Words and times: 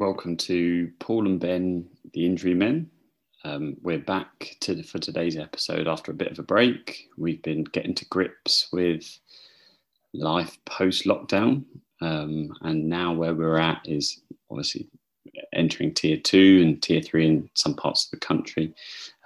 welcome 0.00 0.34
to 0.34 0.90
Paul 0.98 1.26
and 1.26 1.38
Ben, 1.38 1.86
the 2.14 2.24
Injury 2.24 2.54
Men. 2.54 2.90
Um, 3.44 3.76
we're 3.82 3.98
back 3.98 4.56
to, 4.60 4.82
for 4.82 4.98
today's 4.98 5.36
episode 5.36 5.86
after 5.86 6.10
a 6.10 6.14
bit 6.14 6.32
of 6.32 6.38
a 6.38 6.42
break. 6.42 7.10
We've 7.18 7.42
been 7.42 7.64
getting 7.64 7.94
to 7.96 8.06
grips 8.06 8.68
with 8.72 9.18
life 10.14 10.56
post 10.64 11.04
lockdown, 11.04 11.64
um, 12.00 12.50
and 12.62 12.88
now 12.88 13.12
where 13.12 13.34
we're 13.34 13.58
at 13.58 13.82
is 13.84 14.22
obviously 14.50 14.88
entering 15.52 15.92
tier 15.92 16.16
two 16.16 16.62
and 16.62 16.82
tier 16.82 17.02
three 17.02 17.26
in 17.26 17.50
some 17.52 17.74
parts 17.74 18.06
of 18.06 18.18
the 18.18 18.26
country. 18.26 18.74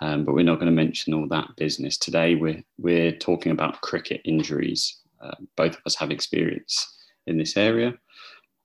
Um, 0.00 0.24
but 0.24 0.34
we're 0.34 0.44
not 0.44 0.56
going 0.56 0.66
to 0.66 0.72
mention 0.72 1.14
all 1.14 1.28
that 1.28 1.54
business 1.56 1.96
today. 1.96 2.34
We're 2.34 2.64
we're 2.78 3.12
talking 3.12 3.52
about 3.52 3.80
cricket 3.82 4.22
injuries. 4.24 4.98
Uh, 5.20 5.36
both 5.56 5.76
of 5.76 5.82
us 5.86 5.94
have 5.94 6.10
experience 6.10 6.98
in 7.28 7.38
this 7.38 7.56
area, 7.56 7.94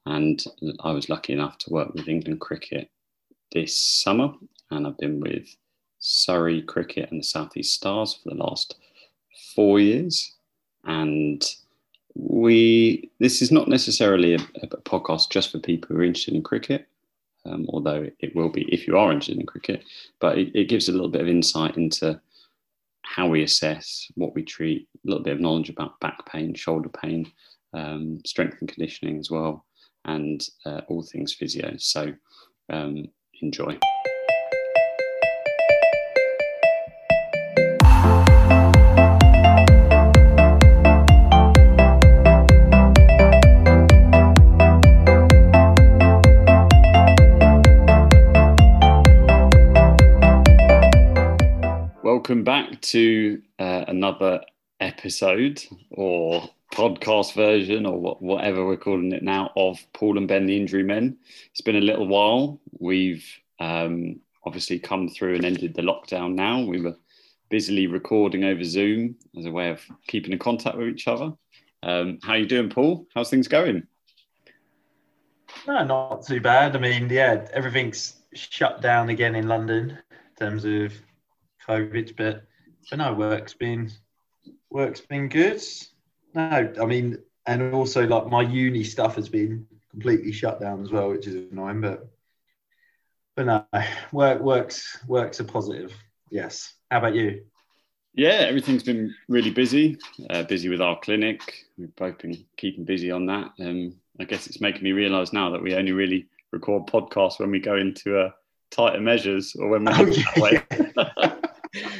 and 0.09 0.43
I 0.79 0.91
was 0.91 1.07
lucky 1.07 1.33
enough 1.33 1.59
to 1.59 1.69
work 1.69 1.93
with 1.93 2.07
England 2.07 2.41
Cricket 2.41 2.89
this 3.51 3.77
summer, 3.77 4.33
and 4.71 4.87
I've 4.87 4.97
been 4.97 5.19
with 5.19 5.55
Surrey 5.99 6.63
Cricket 6.63 7.11
and 7.11 7.19
the 7.19 7.25
Southeast 7.25 7.75
Stars 7.75 8.15
for 8.15 8.29
the 8.29 8.43
last 8.43 8.75
four 9.55 9.79
years. 9.79 10.33
And 10.85 11.45
we 12.15 13.11
this 13.19 13.41
is 13.43 13.51
not 13.51 13.67
necessarily 13.67 14.33
a, 14.33 14.39
a 14.63 14.67
podcast 14.67 15.29
just 15.29 15.51
for 15.51 15.59
people 15.59 15.95
who 15.95 16.01
are 16.01 16.05
interested 16.05 16.33
in 16.33 16.41
cricket, 16.41 16.87
um, 17.45 17.67
although 17.69 18.09
it 18.19 18.35
will 18.35 18.49
be 18.49 18.63
if 18.73 18.87
you 18.87 18.97
are 18.97 19.11
interested 19.11 19.39
in 19.39 19.45
cricket. 19.45 19.83
But 20.19 20.39
it, 20.39 20.55
it 20.55 20.69
gives 20.69 20.89
a 20.89 20.91
little 20.91 21.09
bit 21.09 21.21
of 21.21 21.27
insight 21.27 21.77
into 21.77 22.19
how 23.03 23.27
we 23.27 23.43
assess, 23.43 24.11
what 24.15 24.33
we 24.33 24.43
treat, 24.43 24.87
a 25.05 25.07
little 25.07 25.23
bit 25.23 25.33
of 25.33 25.39
knowledge 25.39 25.69
about 25.69 25.99
back 25.99 26.25
pain, 26.25 26.55
shoulder 26.55 26.89
pain, 26.89 27.31
um, 27.73 28.19
strength 28.25 28.57
and 28.59 28.69
conditioning 28.69 29.19
as 29.19 29.29
well, 29.29 29.65
and 30.05 30.47
uh, 30.65 30.81
all 30.87 31.03
things 31.03 31.33
physio. 31.33 31.73
So 31.77 32.13
um, 32.69 33.05
enjoy. 33.41 33.77
Welcome 52.03 52.43
back 52.43 52.81
to 52.81 53.41
uh, 53.57 53.85
another 53.87 54.41
episode 54.79 55.63
or 55.89 56.49
podcast 56.71 57.33
version 57.33 57.85
or 57.85 57.99
what, 57.99 58.21
whatever 58.21 58.65
we're 58.65 58.77
calling 58.77 59.11
it 59.11 59.23
now 59.23 59.51
of 59.55 59.79
Paul 59.93 60.17
and 60.17 60.27
Ben, 60.27 60.45
the 60.45 60.57
Injury 60.57 60.83
Men. 60.83 61.17
It's 61.51 61.61
been 61.61 61.75
a 61.75 61.81
little 61.81 62.07
while. 62.07 62.59
We've 62.79 63.25
um, 63.59 64.19
obviously 64.45 64.79
come 64.79 65.09
through 65.09 65.35
and 65.35 65.45
ended 65.45 65.73
the 65.73 65.81
lockdown 65.81 66.35
now. 66.35 66.61
We 66.61 66.81
were 66.81 66.95
busily 67.49 67.87
recording 67.87 68.43
over 68.43 68.63
Zoom 68.63 69.15
as 69.37 69.45
a 69.45 69.51
way 69.51 69.69
of 69.69 69.83
keeping 70.07 70.31
in 70.31 70.39
contact 70.39 70.77
with 70.77 70.87
each 70.87 71.07
other. 71.07 71.33
Um, 71.81 72.19
how 72.23 72.33
are 72.33 72.37
you 72.37 72.45
doing, 72.45 72.69
Paul? 72.69 73.07
How's 73.13 73.29
things 73.29 73.47
going? 73.47 73.87
No, 75.67 75.83
not 75.83 76.25
too 76.25 76.41
bad. 76.41 76.75
I 76.75 76.79
mean, 76.79 77.09
yeah, 77.09 77.47
everything's 77.53 78.15
shut 78.33 78.81
down 78.81 79.09
again 79.09 79.35
in 79.35 79.47
London 79.47 79.97
in 80.11 80.35
terms 80.37 80.65
of 80.65 80.93
COVID, 81.67 82.15
but 82.15 82.43
but 82.89 82.97
no, 82.97 83.13
work's 83.13 83.53
been 83.53 83.91
work's 84.69 85.01
been 85.01 85.29
good. 85.29 85.61
No, 86.33 86.73
I 86.81 86.85
mean, 86.85 87.17
and 87.45 87.73
also 87.73 88.05
like 88.05 88.27
my 88.27 88.41
uni 88.41 88.83
stuff 88.83 89.15
has 89.15 89.29
been 89.29 89.65
completely 89.91 90.31
shut 90.31 90.59
down 90.59 90.81
as 90.81 90.91
well, 90.91 91.09
which 91.09 91.27
is 91.27 91.51
annoying. 91.51 91.81
But 91.81 92.07
but 93.35 93.45
no, 93.45 93.65
work 94.11 94.41
works 94.41 94.97
works 95.07 95.39
a 95.39 95.43
positive. 95.43 95.93
Yes. 96.29 96.73
How 96.91 96.99
about 96.99 97.15
you? 97.15 97.43
Yeah, 98.13 98.45
everything's 98.47 98.83
been 98.83 99.13
really 99.27 99.51
busy. 99.51 99.97
Uh, 100.29 100.43
busy 100.43 100.69
with 100.69 100.81
our 100.81 100.99
clinic. 100.99 101.65
We've 101.77 101.95
both 101.95 102.17
been 102.17 102.43
keeping 102.57 102.83
busy 102.83 103.11
on 103.11 103.25
that. 103.27 103.51
Um, 103.59 103.95
I 104.19 104.25
guess 104.25 104.47
it's 104.47 104.61
making 104.61 104.83
me 104.83 104.91
realise 104.91 105.31
now 105.31 105.51
that 105.51 105.61
we 105.61 105.75
only 105.75 105.91
really 105.91 106.27
record 106.51 106.87
podcasts 106.87 107.39
when 107.39 107.51
we 107.51 107.59
go 107.59 107.77
into 107.77 108.19
uh, 108.19 108.31
tighter 108.71 108.99
measures 108.99 109.55
or 109.57 109.69
when 109.69 109.85
we're 109.85 109.93
oh, 109.95 110.05
yeah, 110.47 110.63
yeah. 110.97 111.09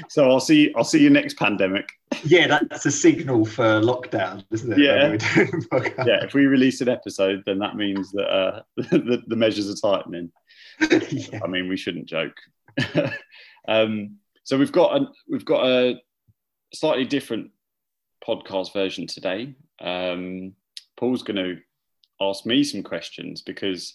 so 0.10 0.30
I'll 0.30 0.40
see. 0.40 0.74
I'll 0.76 0.84
see 0.84 1.02
you 1.02 1.10
next 1.12 1.38
pandemic. 1.38 1.92
Yeah, 2.24 2.48
that's 2.48 2.86
a 2.88 2.92
signal 2.92 3.46
for 3.46 3.64
lockdown, 3.64 4.44
isn't 4.52 4.74
it? 4.74 4.80
Yeah, 4.80 5.16
yeah. 6.06 6.26
If 6.26 6.34
we 6.34 6.48
release 6.48 6.82
an 6.82 6.90
episode, 6.90 7.44
then 7.46 7.60
that 7.60 7.76
means 7.76 8.12
that 8.14 8.28
uh, 8.28 8.62
the, 8.76 9.22
the 9.28 9.36
measures 9.36 9.70
are 9.70 9.98
tightening. 9.98 10.32
yeah. 11.12 11.40
I 11.44 11.48
mean, 11.48 11.70
we 11.70 11.78
shouldn't 11.78 12.08
joke. 12.08 12.36
um, 13.68 14.18
so 14.44 14.58
we've 14.58 14.72
got 14.72 15.00
a 15.00 15.06
we've 15.30 15.46
got 15.46 15.68
a 15.68 16.02
slightly 16.74 17.06
different 17.06 17.52
podcast 18.28 18.74
version 18.74 19.06
today. 19.06 19.54
Um, 19.80 20.54
Paul's 20.98 21.22
going 21.22 21.38
to 21.38 21.58
ask 22.20 22.48
me 22.48 22.64
some 22.64 22.82
questions 22.82 23.44
because 23.44 23.94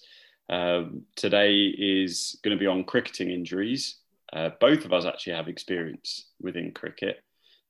um, 0.49 1.03
today 1.17 1.75
is 1.77 2.39
going 2.45 2.57
to 2.57 2.61
be 2.61 2.69
on 2.69 2.85
cricketing 2.85 3.31
injuries. 3.31 3.97
Uh, 4.35 4.51
both 4.61 4.85
of 4.85 4.93
us 4.93 5.05
actually 5.05 5.35
have 5.35 5.47
experience 5.47 6.27
within 6.41 6.73
cricket. 6.73 7.23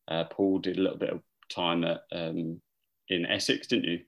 Uh, 0.08 0.24
Paul 0.24 0.58
did 0.58 0.78
a 0.78 0.80
little 0.80 0.98
bit 0.98 1.10
of 1.10 1.20
time 1.50 1.84
at 1.84 2.02
um, 2.10 2.60
in 3.08 3.26
Essex, 3.26 3.66
didn't 3.66 3.84
you? 3.84 4.00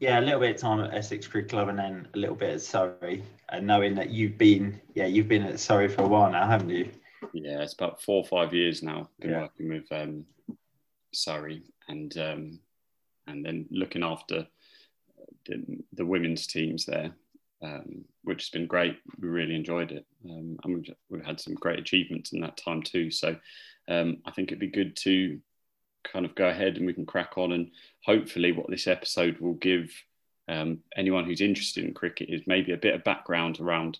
Yeah, 0.00 0.20
a 0.20 0.22
little 0.22 0.40
bit 0.40 0.56
of 0.56 0.60
time 0.60 0.80
at 0.80 0.94
Essex 0.94 1.26
Cricket 1.26 1.50
Club, 1.50 1.68
and 1.68 1.78
then 1.78 2.08
a 2.14 2.18
little 2.18 2.36
bit 2.36 2.54
at 2.54 2.60
Surrey. 2.60 3.22
And 3.48 3.66
knowing 3.66 3.94
that 3.96 4.10
you've 4.10 4.38
been, 4.38 4.80
yeah, 4.94 5.06
you've 5.06 5.28
been 5.28 5.42
at 5.42 5.60
Surrey 5.60 5.88
for 5.88 6.02
a 6.02 6.08
while 6.08 6.30
now, 6.30 6.46
haven't 6.46 6.70
you? 6.70 6.90
Yeah, 7.32 7.60
it's 7.60 7.74
about 7.74 8.02
four 8.02 8.22
or 8.22 8.26
five 8.26 8.54
years 8.54 8.82
now. 8.82 9.08
Been 9.20 9.30
yeah. 9.30 9.42
working 9.42 9.68
with 9.68 9.92
um, 9.92 10.24
Surrey, 11.12 11.62
and 11.88 12.16
um, 12.18 12.60
and 13.26 13.44
then 13.44 13.66
looking 13.70 14.02
after 14.02 14.46
the, 15.46 15.82
the 15.94 16.04
women's 16.04 16.46
teams 16.46 16.84
there 16.84 17.12
um, 17.62 18.04
which 18.24 18.42
has 18.42 18.50
been 18.50 18.66
great. 18.66 18.98
We 19.20 19.28
really 19.28 19.54
enjoyed 19.54 19.92
it, 19.92 20.06
um, 20.24 20.58
and 20.64 20.74
we've, 20.74 20.94
we've, 21.08 21.24
had 21.24 21.40
some 21.40 21.54
great 21.54 21.78
achievements 21.78 22.32
in 22.32 22.40
that 22.40 22.56
time 22.56 22.82
too. 22.82 23.10
So 23.10 23.36
um, 23.88 24.18
I 24.24 24.30
think 24.30 24.48
it'd 24.48 24.58
be 24.58 24.68
good 24.68 24.96
to 24.98 25.38
kind 26.10 26.24
of 26.24 26.34
go 26.34 26.48
ahead 26.48 26.76
and 26.76 26.86
we 26.86 26.94
can 26.94 27.06
crack 27.06 27.36
on, 27.36 27.52
and 27.52 27.70
hopefully, 28.04 28.52
what 28.52 28.70
this 28.70 28.86
episode 28.86 29.38
will 29.38 29.54
give 29.54 29.90
um, 30.48 30.78
anyone 30.96 31.24
who's 31.24 31.40
interested 31.40 31.84
in 31.84 31.94
cricket 31.94 32.30
is 32.30 32.42
maybe 32.46 32.72
a 32.72 32.78
bit 32.78 32.94
of 32.94 33.04
background 33.04 33.60
around 33.60 33.98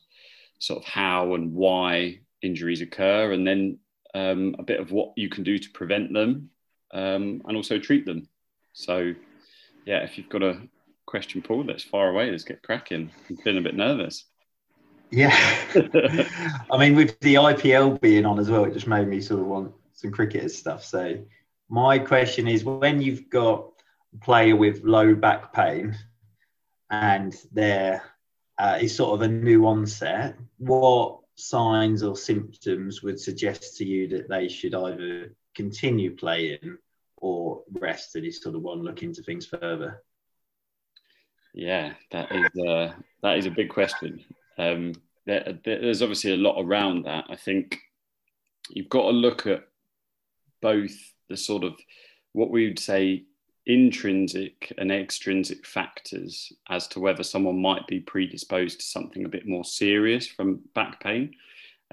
sort 0.59 0.83
of 0.83 0.89
how 0.89 1.35
and 1.35 1.53
why 1.53 2.19
injuries 2.43 2.81
occur, 2.81 3.33
and 3.33 3.47
then 3.47 3.79
um, 4.15 4.57
a 4.59 4.63
bit 4.63 4.81
of 4.81 4.91
what 4.91 5.13
you 5.17 5.29
can 5.29 5.45
do 5.45 5.59
to 5.59 5.71
prevent 5.71 6.13
them, 6.13 6.51
um, 6.93 7.43
and 7.47 7.57
also 7.57 7.79
treat 7.79 8.07
them. 8.07 8.29
So 8.73 9.15
yeah, 9.85 9.99
if 9.99 10.17
you've 10.17 10.29
got 10.29 10.43
a 10.43 10.61
question, 11.07 11.43
Paul. 11.43 11.65
That's 11.65 11.85
far 11.85 12.09
away. 12.09 12.31
Let's 12.31 12.45
get 12.45 12.63
cracking. 12.63 13.11
I'm 13.29 13.37
feeling 13.39 13.59
a 13.59 13.63
bit 13.63 13.77
nervous. 13.77 14.25
Yeah. 15.11 15.37
I 16.71 16.79
mean, 16.79 16.95
with 16.95 17.19
the 17.21 17.35
IPL 17.35 18.01
being 18.01 18.25
on 18.25 18.39
as 18.39 18.49
well, 18.51 18.65
it 18.65 18.73
just 18.73 18.87
made 18.87 19.09
me 19.09 19.21
sort 19.21 19.41
of 19.41 19.47
want 19.47 19.73
some 19.93 20.11
cricket 20.13 20.51
stuff. 20.53 20.85
So, 20.85 21.19
my 21.69 21.99
question 21.99 22.49
is 22.49 22.65
when 22.65 23.01
you've 23.01 23.29
got 23.31 23.67
a 24.15 24.25
player 24.25 24.57
with 24.57 24.83
low 24.85 25.15
back 25.15 25.53
pain 25.53 25.97
and 26.91 27.37
there 27.53 28.03
uh, 28.59 28.79
is 28.81 28.95
sort 28.95 29.15
of 29.15 29.23
a 29.23 29.29
new 29.29 29.67
onset, 29.67 30.37
what 30.59 31.21
signs 31.37 32.03
or 32.03 32.17
symptoms 32.17 33.03
would 33.03 33.19
suggest 33.19 33.77
to 33.79 33.85
you 33.85 34.09
that 34.09 34.29
they 34.29 34.49
should 34.49 34.75
either 34.75 35.35
continue 35.55 36.15
playing 36.15 36.77
or 37.17 37.63
rest 37.73 38.17
and 38.17 38.27
is 38.27 38.43
sort 38.43 38.55
of 38.55 38.63
one 38.63 38.83
look 38.83 39.03
into 39.03 39.23
things 39.23 39.47
further? 39.47 40.03
Yeah, 41.55 41.95
that 42.13 42.31
is 42.33 42.63
uh, 42.65 42.93
that 43.23 43.39
is 43.39 43.47
a 43.47 43.51
big 43.51 43.69
question. 43.71 44.25
Um, 44.59 44.93
there, 45.27 45.59
there's 45.65 46.03
obviously 46.03 46.33
a 46.33 46.37
lot 46.37 46.61
around 46.61 47.05
that. 47.05 47.25
I 47.29 47.37
think 47.37 47.79
you've 48.71 48.89
got 48.89 49.03
to 49.03 49.11
look 49.11 49.47
at 49.47 49.65
both 50.63 50.93
the 51.29 51.37
sort 51.37 51.65
of 51.65 51.75
what 52.33 52.51
we 52.51 52.69
would 52.69 52.79
say 52.79 53.25
intrinsic 53.67 54.73
and 54.79 54.91
extrinsic 54.91 55.67
factors 55.67 56.53
as 56.69 56.89
to 56.89 57.01
whether 57.01 57.23
someone 57.23 57.61
might 57.61 57.87
be 57.87 58.01
predisposed 58.01 58.81
to 58.81 58.87
something 58.87 59.25
a 59.25 59.29
bit 59.29 59.47
more 59.47 59.65
serious 59.65 60.27
from 60.27 60.61
back 60.75 61.01
pain. 61.01 61.35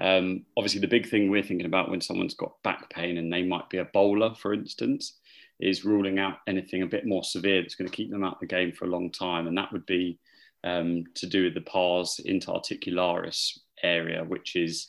Um, 0.00 0.44
obviously, 0.56 0.80
the 0.80 0.88
big 0.88 1.08
thing 1.08 1.28
we're 1.28 1.42
thinking 1.42 1.66
about 1.66 1.90
when 1.90 2.00
someone's 2.00 2.34
got 2.34 2.62
back 2.62 2.88
pain 2.90 3.18
and 3.18 3.32
they 3.32 3.42
might 3.42 3.68
be 3.68 3.78
a 3.78 3.84
bowler, 3.84 4.34
for 4.34 4.54
instance, 4.54 5.17
is 5.60 5.84
ruling 5.84 6.18
out 6.18 6.38
anything 6.46 6.82
a 6.82 6.86
bit 6.86 7.06
more 7.06 7.24
severe 7.24 7.60
that's 7.62 7.74
going 7.74 7.88
to 7.88 7.96
keep 7.96 8.10
them 8.10 8.24
out 8.24 8.34
of 8.34 8.40
the 8.40 8.46
game 8.46 8.72
for 8.72 8.84
a 8.84 8.88
long 8.88 9.10
time. 9.10 9.46
And 9.46 9.56
that 9.58 9.72
would 9.72 9.86
be 9.86 10.18
um, 10.64 11.04
to 11.14 11.26
do 11.26 11.44
with 11.44 11.54
the 11.54 11.60
pars 11.62 12.20
interarticularis 12.26 13.58
area, 13.82 14.24
which 14.24 14.56
is 14.56 14.88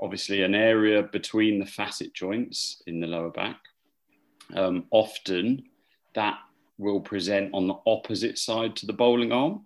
obviously 0.00 0.42
an 0.42 0.54
area 0.54 1.02
between 1.02 1.58
the 1.58 1.66
facet 1.66 2.12
joints 2.14 2.82
in 2.86 3.00
the 3.00 3.06
lower 3.06 3.30
back. 3.30 3.58
Um, 4.54 4.84
often 4.90 5.64
that 6.14 6.38
will 6.78 7.00
present 7.00 7.50
on 7.54 7.66
the 7.66 7.78
opposite 7.86 8.38
side 8.38 8.76
to 8.76 8.86
the 8.86 8.92
bowling 8.92 9.32
arm. 9.32 9.62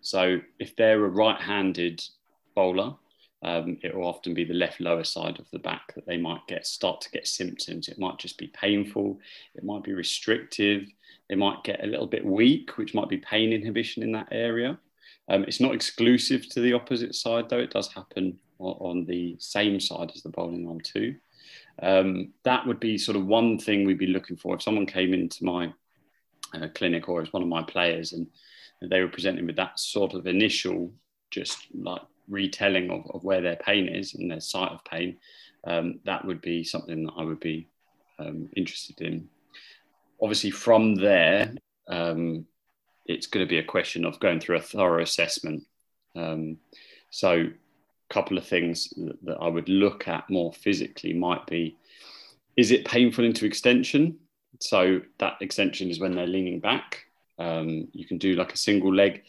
So 0.00 0.40
if 0.58 0.76
they're 0.76 1.04
a 1.04 1.08
right-handed 1.08 2.02
bowler, 2.54 2.94
um, 3.42 3.78
it 3.82 3.94
will 3.94 4.06
often 4.06 4.34
be 4.34 4.44
the 4.44 4.54
left 4.54 4.80
lower 4.80 5.04
side 5.04 5.38
of 5.38 5.50
the 5.50 5.58
back 5.58 5.94
that 5.94 6.06
they 6.06 6.16
might 6.16 6.46
get 6.48 6.66
start 6.66 7.00
to 7.02 7.10
get 7.10 7.26
symptoms. 7.26 7.88
It 7.88 7.98
might 7.98 8.18
just 8.18 8.38
be 8.38 8.48
painful. 8.48 9.20
It 9.54 9.64
might 9.64 9.84
be 9.84 9.92
restrictive. 9.92 10.88
They 11.28 11.34
might 11.34 11.64
get 11.64 11.84
a 11.84 11.86
little 11.86 12.06
bit 12.06 12.24
weak, 12.24 12.78
which 12.78 12.94
might 12.94 13.08
be 13.08 13.18
pain 13.18 13.52
inhibition 13.52 14.02
in 14.02 14.12
that 14.12 14.28
area. 14.30 14.78
Um, 15.28 15.44
it's 15.44 15.60
not 15.60 15.74
exclusive 15.74 16.48
to 16.50 16.60
the 16.60 16.72
opposite 16.72 17.14
side, 17.14 17.48
though. 17.48 17.58
It 17.58 17.72
does 17.72 17.92
happen 17.92 18.38
on, 18.58 18.76
on 18.80 19.04
the 19.04 19.36
same 19.38 19.80
side 19.80 20.12
as 20.14 20.22
the 20.22 20.30
bowling 20.30 20.66
arm 20.68 20.80
too. 20.80 21.16
Um, 21.82 22.32
that 22.44 22.66
would 22.66 22.80
be 22.80 22.96
sort 22.96 23.16
of 23.16 23.26
one 23.26 23.58
thing 23.58 23.84
we'd 23.84 23.98
be 23.98 24.06
looking 24.06 24.36
for 24.36 24.54
if 24.54 24.62
someone 24.62 24.86
came 24.86 25.12
into 25.12 25.44
my 25.44 25.72
uh, 26.54 26.68
clinic 26.74 27.08
or 27.08 27.20
as 27.20 27.32
one 27.32 27.42
of 27.42 27.48
my 27.48 27.62
players 27.62 28.12
and 28.12 28.26
they 28.80 29.00
were 29.00 29.08
presenting 29.08 29.46
with 29.46 29.56
that 29.56 29.78
sort 29.78 30.14
of 30.14 30.26
initial 30.26 30.92
just 31.30 31.58
like 31.74 32.02
retelling 32.28 32.90
of, 32.90 33.04
of 33.12 33.24
where 33.24 33.40
their 33.40 33.56
pain 33.56 33.88
is 33.88 34.14
and 34.14 34.30
their 34.30 34.40
site 34.40 34.72
of 34.72 34.84
pain, 34.84 35.16
um, 35.66 36.00
that 36.04 36.24
would 36.24 36.40
be 36.40 36.64
something 36.64 37.04
that 37.04 37.12
I 37.16 37.24
would 37.24 37.40
be 37.40 37.68
um, 38.18 38.48
interested 38.56 39.00
in. 39.00 39.28
Obviously, 40.20 40.50
from 40.50 40.94
there, 40.94 41.52
um, 41.88 42.46
it's 43.04 43.26
going 43.26 43.44
to 43.44 43.50
be 43.50 43.58
a 43.58 43.64
question 43.64 44.04
of 44.04 44.20
going 44.20 44.40
through 44.40 44.56
a 44.56 44.62
thorough 44.62 45.02
assessment. 45.02 45.64
Um, 46.14 46.58
so, 47.10 47.32
a 47.32 48.14
couple 48.14 48.38
of 48.38 48.46
things 48.46 48.90
that, 48.96 49.18
that 49.24 49.38
I 49.40 49.48
would 49.48 49.68
look 49.68 50.08
at 50.08 50.30
more 50.30 50.52
physically 50.52 51.12
might 51.12 51.46
be 51.46 51.76
is 52.56 52.70
it 52.70 52.86
painful 52.86 53.24
into 53.24 53.44
extension? 53.44 54.18
So, 54.60 55.00
that 55.18 55.36
extension 55.40 55.90
is 55.90 56.00
when 56.00 56.14
they're 56.14 56.26
leaning 56.26 56.60
back. 56.60 57.02
Um, 57.38 57.88
you 57.92 58.06
can 58.06 58.18
do 58.18 58.34
like 58.34 58.54
a 58.54 58.58
single 58.58 58.94
leg 58.94 59.24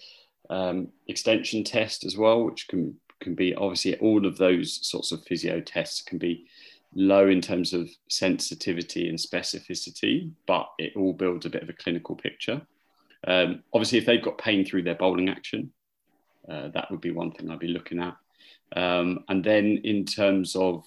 um, 0.50 0.90
extension 1.08 1.64
test 1.64 2.06
as 2.06 2.18
well, 2.18 2.44
which 2.44 2.68
can 2.68 2.96
can 3.20 3.34
be 3.34 3.56
obviously 3.56 3.98
all 3.98 4.26
of 4.26 4.38
those 4.38 4.80
sorts 4.88 5.12
of 5.12 5.24
physio 5.24 5.60
tests 5.60 6.02
can 6.02 6.18
be 6.18 6.46
low 6.94 7.28
in 7.28 7.42
terms 7.42 7.74
of 7.74 7.90
sensitivity 8.10 9.10
and 9.10 9.18
specificity, 9.18 10.32
but 10.46 10.70
it 10.78 10.94
all 10.96 11.14
builds 11.14 11.46
a 11.46 11.50
bit 11.50 11.64
of 11.64 11.70
a 11.70 11.74
clinical 11.74 12.16
picture. 12.16 12.62
Um, 13.28 13.64
obviously, 13.74 13.98
if 13.98 14.06
they've 14.06 14.24
got 14.24 14.38
pain 14.38 14.66
through 14.66 14.84
their 14.84 14.96
bowling 14.96 15.30
action, 15.30 15.72
uh, 16.50 16.70
that 16.70 16.90
would 16.92 17.02
be 17.02 17.12
one 17.12 17.32
thing 17.32 17.50
I'd 17.50 17.60
be 17.60 17.68
looking 17.68 18.00
at. 18.00 18.16
Um, 18.76 19.24
and 19.30 19.44
then 19.44 19.82
in 19.84 20.06
terms 20.06 20.56
of 20.56 20.86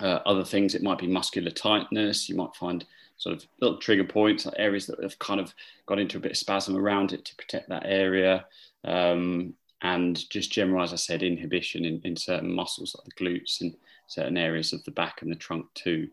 uh, 0.00 0.20
other 0.26 0.44
things, 0.44 0.74
it 0.74 0.82
might 0.82 0.98
be 0.98 1.06
muscular 1.06 1.50
tightness. 1.50 2.28
You 2.28 2.36
might 2.36 2.54
find 2.54 2.84
sort 3.16 3.36
of 3.36 3.46
little 3.60 3.78
trigger 3.78 4.04
points, 4.04 4.46
areas 4.56 4.86
that 4.86 5.02
have 5.02 5.18
kind 5.18 5.40
of 5.40 5.54
got 5.86 5.98
into 5.98 6.18
a 6.18 6.20
bit 6.20 6.32
of 6.32 6.38
spasm 6.38 6.76
around 6.76 7.12
it 7.12 7.24
to 7.24 7.36
protect 7.36 7.68
that 7.68 7.84
area. 7.86 8.46
Um, 8.84 9.54
and 9.82 10.28
just 10.30 10.52
general, 10.52 10.82
as 10.82 10.92
I 10.92 10.96
said, 10.96 11.22
inhibition 11.22 11.84
in, 11.84 12.00
in 12.04 12.16
certain 12.16 12.52
muscles 12.52 12.96
like 12.96 13.14
the 13.14 13.24
glutes 13.24 13.60
and 13.60 13.74
certain 14.06 14.36
areas 14.36 14.72
of 14.72 14.82
the 14.84 14.90
back 14.90 15.22
and 15.22 15.30
the 15.30 15.36
trunk 15.36 15.66
too. 15.74 16.08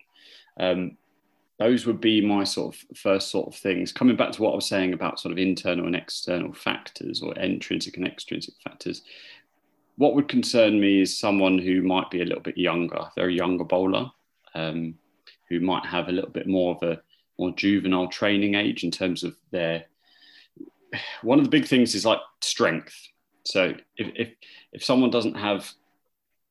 Um, 0.60 0.98
those 1.60 1.86
would 1.86 2.02
be 2.02 2.20
my 2.20 2.44
sort 2.44 2.76
of 2.76 2.98
first 2.98 3.30
sort 3.30 3.48
of 3.48 3.56
things. 3.56 3.92
Coming 3.92 4.16
back 4.16 4.32
to 4.34 4.42
what 4.42 4.52
I 4.52 4.56
was 4.56 4.68
saying 4.68 4.94
about 4.94 5.20
sort 5.20 5.32
of 5.32 5.38
internal 5.38 5.86
and 5.86 5.96
external 5.96 6.52
factors 6.52 7.22
or 7.22 7.34
intrinsic 7.36 7.98
and 7.98 8.08
extrinsic 8.08 8.56
factors, 8.64 9.04
what 9.98 10.16
would 10.16 10.28
concern 10.28 10.80
me 10.80 11.02
is 11.02 11.18
someone 11.18 11.60
who 11.60 11.82
might 11.84 12.10
be 12.10 12.22
a 12.22 12.26
little 12.26 12.42
bit 12.42 12.58
younger, 12.58 13.06
they're 13.16 13.30
a 13.30 13.34
younger 13.34 13.64
bowler, 13.64 14.12
um, 14.56 14.96
who 15.54 15.66
might 15.66 15.86
have 15.86 16.08
a 16.08 16.12
little 16.12 16.30
bit 16.30 16.48
more 16.48 16.76
of 16.76 16.84
a 16.84 17.02
more 17.40 17.52
juvenile 17.52 18.08
training 18.08 18.56
age 18.56 18.84
in 18.84 18.92
terms 18.92 19.24
of 19.24 19.36
their. 19.52 19.86
One 21.22 21.40
of 21.40 21.46
the 21.46 21.52
big 21.52 21.68
things 21.68 21.96
is 21.96 22.06
like 22.06 22.20
strength. 22.42 22.96
So 23.46 23.74
if 23.98 24.12
if, 24.16 24.30
if 24.72 24.84
someone 24.84 25.12
doesn't 25.12 25.36
have 25.36 25.72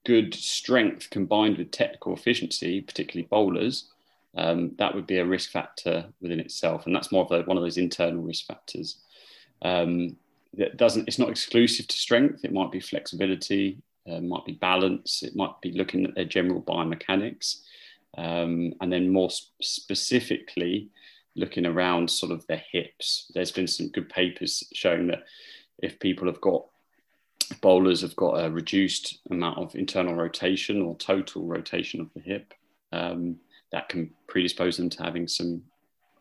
good 0.05 0.35
strength 0.35 1.11
combined 1.11 1.59
with 1.59 1.71
technical 1.71 2.13
efficiency, 2.13 2.81
particularly 2.81 3.29
bowlers, 3.31 3.89
um, 4.37 4.73
that 4.79 4.95
would 4.95 5.07
be 5.07 5.19
a 5.19 5.27
risk 5.27 5.51
factor 5.51 6.07
within 6.21 6.41
itself, 6.41 6.87
and 6.87 6.95
that's 6.95 7.13
more 7.13 7.25
of 7.25 7.31
a, 7.33 7.43
one 7.43 7.57
of 7.57 7.63
those 7.63 7.79
internal 7.79 8.23
risk 8.23 8.47
factors. 8.47 8.97
Um, 9.63 10.17
that 10.55 10.77
doesn't. 10.77 11.09
It's 11.09 11.19
not 11.19 11.31
exclusive 11.31 11.87
to 11.89 11.97
strength. 11.97 12.45
It 12.45 12.53
might 12.53 12.73
be 12.73 12.81
flexibility, 12.81 13.79
uh, 14.11 14.21
might 14.21 14.45
be 14.45 14.53
balance. 14.53 15.23
It 15.23 15.37
might 15.37 15.61
be 15.61 15.73
looking 15.73 16.05
at 16.05 16.15
their 16.15 16.25
general 16.25 16.63
biomechanics, 16.63 17.63
um, 18.19 18.75
and 18.81 18.93
then 18.93 19.13
more 19.13 19.31
sp- 19.31 19.53
specifically 19.61 20.89
looking 21.35 21.67
around 21.67 22.11
sort 22.11 22.33
of 22.33 22.47
the 22.47 22.57
hips. 22.57 23.31
There's 23.35 23.53
been 23.53 23.67
some 23.67 23.89
good 23.89 24.09
papers 24.09 24.65
showing 24.73 25.07
that 25.09 25.25
if 25.79 25.99
people 25.99 26.27
have 26.27 26.41
got 26.41 26.65
bowlers 27.61 28.03
have 28.03 28.17
got 28.17 28.45
a 28.45 28.51
reduced 28.51 29.19
amount 29.31 29.59
of 29.59 29.75
internal 29.75 30.15
rotation 30.15 30.83
or 30.83 30.97
total 30.97 31.45
rotation 31.45 32.01
of 32.01 32.11
the 32.15 32.21
hip, 32.21 32.55
um, 32.93 33.37
that 33.73 33.89
can 33.89 34.11
predispose 34.29 34.77
them 34.77 34.91
to 34.91 35.03
having 35.03 35.27
some 35.27 35.63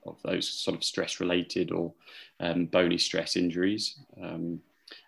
of 0.05 0.17
those 0.23 0.49
sort 0.49 0.75
of 0.75 0.83
stress 0.83 1.19
related 1.19 1.71
or 1.71 1.93
um, 2.39 2.65
bony 2.65 2.97
stress 2.97 3.35
injuries. 3.35 3.99
Um, 4.21 4.61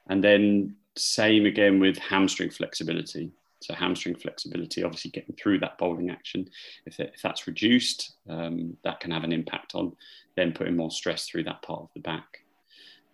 and 0.08 0.24
then 0.24 0.76
same 0.96 1.46
again 1.46 1.80
with 1.80 1.98
hamstring 1.98 2.52
flexibility. 2.52 3.32
So 3.64 3.74
hamstring 3.74 4.16
flexibility, 4.16 4.84
obviously 4.84 5.12
getting 5.12 5.36
through 5.36 5.60
that 5.60 5.78
bowling 5.78 6.10
action, 6.10 6.50
if, 6.86 7.00
it, 7.00 7.12
if 7.16 7.22
that's 7.22 7.48
reduced, 7.48 8.16
um, 8.30 8.78
that 8.84 9.00
can 9.00 9.12
have 9.12 9.24
an 9.24 9.34
impact 9.34 9.74
on 9.76 9.96
then 10.36 10.52
putting 10.52 10.76
more 10.76 10.92
stress 10.92 11.28
through 11.28 11.44
that 11.46 11.62
part 11.62 11.82
of 11.82 11.90
the 11.94 12.02
back. 12.02 12.40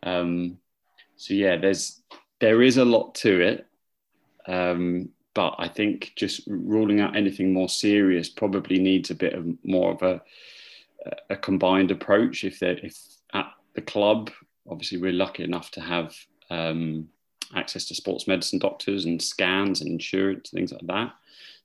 Um, 0.03 0.57
so 1.17 1.33
yeah, 1.33 1.57
there's 1.57 2.01
there 2.39 2.61
is 2.61 2.77
a 2.77 2.85
lot 2.85 3.15
to 3.15 3.41
it. 3.41 3.67
Um, 4.47 5.09
but 5.33 5.55
I 5.59 5.67
think 5.67 6.13
just 6.15 6.41
ruling 6.47 7.01
out 7.01 7.15
anything 7.15 7.53
more 7.53 7.69
serious 7.69 8.29
probably 8.29 8.79
needs 8.79 9.11
a 9.11 9.15
bit 9.15 9.33
of 9.33 9.45
more 9.63 9.91
of 9.91 10.01
a, 10.01 10.21
a 11.29 11.35
combined 11.35 11.91
approach. 11.91 12.43
If 12.43 12.59
they 12.59 12.79
if 12.83 12.97
at 13.33 13.51
the 13.75 13.81
club, 13.81 14.31
obviously 14.67 14.97
we're 14.97 15.13
lucky 15.13 15.43
enough 15.43 15.71
to 15.71 15.81
have 15.81 16.15
um, 16.49 17.09
access 17.55 17.85
to 17.85 17.95
sports 17.95 18.27
medicine 18.27 18.59
doctors 18.59 19.05
and 19.05 19.21
scans 19.21 19.81
and 19.81 19.89
insurance 19.89 20.49
things 20.49 20.71
like 20.71 20.85
that. 20.87 21.13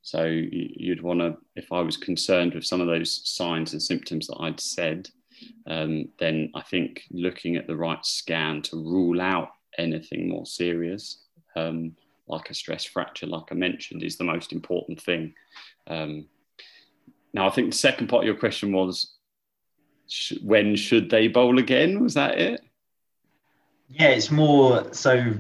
So 0.02 0.24
you'd 0.24 1.02
want 1.02 1.20
to, 1.20 1.36
if 1.56 1.72
I 1.72 1.80
was 1.80 1.96
concerned 1.96 2.54
with 2.54 2.66
some 2.66 2.82
of 2.82 2.86
those 2.86 3.22
signs 3.24 3.72
and 3.72 3.82
symptoms 3.82 4.26
that 4.26 4.36
I'd 4.38 4.60
said, 4.60 5.08
um, 5.66 6.08
then 6.18 6.50
I 6.54 6.60
think 6.60 7.04
looking 7.10 7.56
at 7.56 7.66
the 7.66 7.76
right 7.76 8.04
scan 8.04 8.60
to 8.62 8.76
rule 8.76 9.20
out 9.20 9.52
anything 9.78 10.28
more 10.28 10.46
serious 10.46 11.24
um, 11.56 11.96
like 12.28 12.50
a 12.50 12.54
stress 12.54 12.84
fracture, 12.84 13.26
like 13.26 13.50
I 13.50 13.54
mentioned, 13.54 14.02
is 14.02 14.16
the 14.16 14.24
most 14.24 14.52
important 14.52 15.00
thing. 15.00 15.34
Um, 15.86 16.26
now, 17.32 17.46
I 17.46 17.50
think 17.50 17.72
the 17.72 17.78
second 17.78 18.08
part 18.08 18.22
of 18.22 18.26
your 18.26 18.36
question 18.36 18.72
was 18.72 19.14
sh- 20.08 20.38
when 20.42 20.76
should 20.76 21.10
they 21.10 21.28
bowl 21.28 21.58
again? 21.58 22.00
Was 22.02 22.14
that 22.14 22.38
it? 22.38 22.60
Yeah, 23.88 24.08
it's 24.08 24.30
more 24.30 24.92
so 24.92 25.34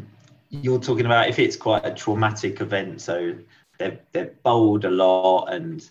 you're 0.50 0.80
talking 0.80 1.06
about 1.06 1.28
if 1.28 1.38
it's 1.38 1.56
quite 1.56 1.84
a 1.84 1.94
traumatic 1.94 2.60
event, 2.60 3.00
so 3.00 3.36
they're 3.78 4.00
they've 4.12 4.42
bowled 4.42 4.84
a 4.84 4.90
lot 4.90 5.46
and 5.46 5.88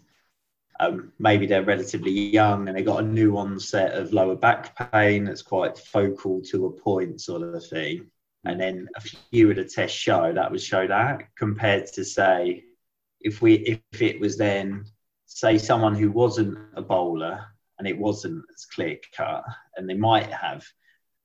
um, 0.79 1.11
maybe 1.19 1.45
they're 1.45 1.63
relatively 1.63 2.11
young 2.11 2.67
and 2.67 2.77
they 2.77 2.81
got 2.81 3.03
a 3.03 3.07
new 3.07 3.37
onset 3.37 3.93
of 3.93 4.13
lower 4.13 4.35
back 4.35 4.91
pain 4.91 5.25
that's 5.25 5.41
quite 5.41 5.77
focal 5.77 6.41
to 6.41 6.65
a 6.65 6.71
point, 6.71 7.21
sort 7.21 7.43
of 7.43 7.65
thing. 7.65 8.07
And 8.45 8.59
then 8.59 8.89
a 8.95 9.01
few 9.01 9.49
of 9.51 9.55
the 9.55 9.63
tests 9.63 9.97
show 9.97 10.33
that 10.33 10.51
would 10.51 10.61
show 10.61 10.85
that 10.87 11.29
compared 11.37 11.87
to 11.93 12.03
say 12.03 12.65
if 13.21 13.41
we 13.41 13.79
if 13.93 14.01
it 14.01 14.19
was 14.19 14.37
then 14.37 14.85
say 15.25 15.57
someone 15.57 15.95
who 15.95 16.11
wasn't 16.11 16.57
a 16.75 16.81
bowler 16.81 17.45
and 17.79 17.87
it 17.87 17.97
wasn't 17.97 18.43
as 18.53 18.65
clear 18.65 18.97
cut 19.15 19.43
and 19.77 19.89
they 19.89 19.93
might 19.93 20.31
have 20.31 20.65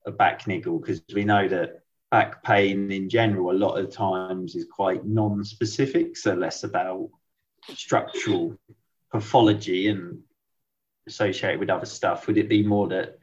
a 0.05 0.11
back 0.11 0.47
niggle 0.47 0.79
because 0.79 1.01
we 1.13 1.25
know 1.25 1.47
that 1.47 1.81
back 2.11 2.43
pain 2.43 2.91
in 2.91 3.07
general 3.09 3.51
a 3.51 3.53
lot 3.53 3.77
of 3.77 3.91
times 3.91 4.55
is 4.55 4.65
quite 4.65 5.05
non-specific 5.05 6.17
so 6.17 6.33
less 6.33 6.63
about 6.63 7.09
structural 7.75 8.57
pathology 9.11 9.89
and 9.89 10.19
associated 11.07 11.59
with 11.59 11.69
other 11.69 11.85
stuff. 11.85 12.27
Would 12.27 12.37
it 12.37 12.49
be 12.49 12.63
more 12.63 12.87
that 12.89 13.19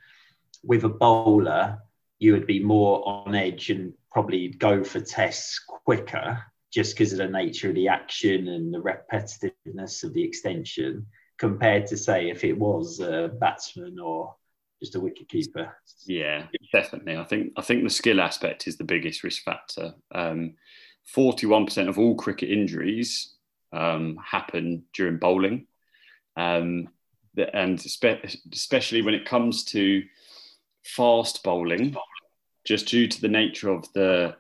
with 0.63 0.85
a 0.85 0.89
bowler 0.89 1.79
you 2.19 2.33
would 2.33 2.47
be 2.47 2.63
more 2.63 3.07
on 3.07 3.35
edge 3.35 3.71
and 3.71 3.93
probably 4.11 4.49
go 4.49 4.83
for 4.83 5.01
tests 5.01 5.59
quicker 5.59 6.43
just 6.73 6.97
because 6.97 7.13
of 7.13 7.19
the 7.19 7.29
nature 7.29 7.69
of 7.69 7.75
the 7.75 7.89
action 7.89 8.49
and 8.49 8.73
the 8.73 8.79
repetitiveness 8.79 10.03
of 10.03 10.15
the 10.15 10.23
extension 10.23 11.07
compared 11.39 11.87
to 11.87 11.97
say 11.97 12.31
if 12.31 12.43
it 12.45 12.57
was 12.57 13.01
a 13.01 13.31
batsman 13.39 13.99
or 13.99 14.35
just 14.81 14.95
a 14.95 15.01
wicket 15.01 15.29
keeper. 15.29 15.77
Yeah, 16.07 16.47
definitely. 16.73 17.17
I 17.17 17.25
think 17.25 17.53
I 17.57 17.63
think 17.63 17.83
the 17.83 17.91
skill 17.91 18.21
aspect 18.21 18.67
is 18.67 18.77
the 18.77 18.85
biggest 18.85 19.25
risk 19.25 19.43
factor. 19.43 19.95
Um, 20.15 20.55
Forty-one 21.05 21.67
percent 21.67 21.89
of 21.89 21.99
all 21.99 22.17
cricket 22.17 22.51
injuries 22.51 23.37
um, 23.73 24.19
happen 24.25 24.83
during 24.93 25.19
bowling, 25.19 25.67
um, 26.37 26.89
and 27.55 27.79
especially 28.53 29.03
when 29.03 29.15
it 29.15 29.25
comes 29.25 29.65
to 29.67 30.03
fast 30.85 31.45
bowling, 31.45 31.97
just 32.65 32.89
due 32.89 33.07
to 33.07 33.21
the 33.21 33.29
nature 33.29 33.71
of 33.71 33.85
the 33.93 34.37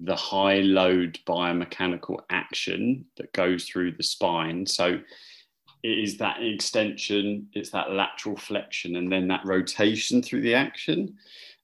the 0.00 0.16
high 0.16 0.60
load 0.60 1.20
biomechanical 1.26 2.18
action 2.30 3.04
that 3.16 3.32
goes 3.32 3.66
through 3.66 3.92
the 3.92 4.02
spine. 4.02 4.66
So 4.66 4.98
it 5.82 5.98
is 5.98 6.18
that 6.18 6.42
extension, 6.42 7.48
it's 7.52 7.70
that 7.70 7.92
lateral 7.92 8.36
flexion, 8.36 8.96
and 8.96 9.10
then 9.10 9.28
that 9.28 9.44
rotation 9.44 10.22
through 10.22 10.42
the 10.42 10.54
action 10.54 11.16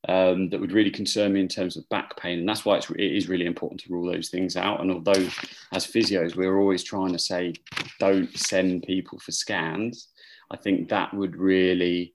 um, 0.08 0.49
that 0.50 0.61
would 0.61 0.73
really 0.73 0.90
concern 0.90 1.32
me 1.32 1.40
in 1.40 1.49
terms 1.49 1.76
of 1.76 1.88
back 1.88 2.16
pain. 2.16 2.38
And 2.38 2.49
that's 2.49 2.64
why 2.64 2.76
it's, 2.76 2.88
it 2.90 3.00
is 3.00 3.28
really 3.28 3.46
important 3.46 3.80
to 3.80 3.92
rule 3.92 4.11
those 4.11 4.28
things 4.28 4.56
out. 4.56 4.80
And 4.80 4.90
although, 4.90 5.28
as 5.73 5.87
physios, 5.87 6.37
we're 6.37 6.58
always 6.58 6.85
trying 6.85 7.12
to 7.12 7.18
say, 7.18 7.54
don't 7.99 8.35
send 8.37 8.85
people 8.85 9.18
for 9.18 9.32
scans, 9.32 10.08
I 10.50 10.56
think 10.56 10.88
that 10.88 11.12
would 11.12 11.37
really, 11.37 12.14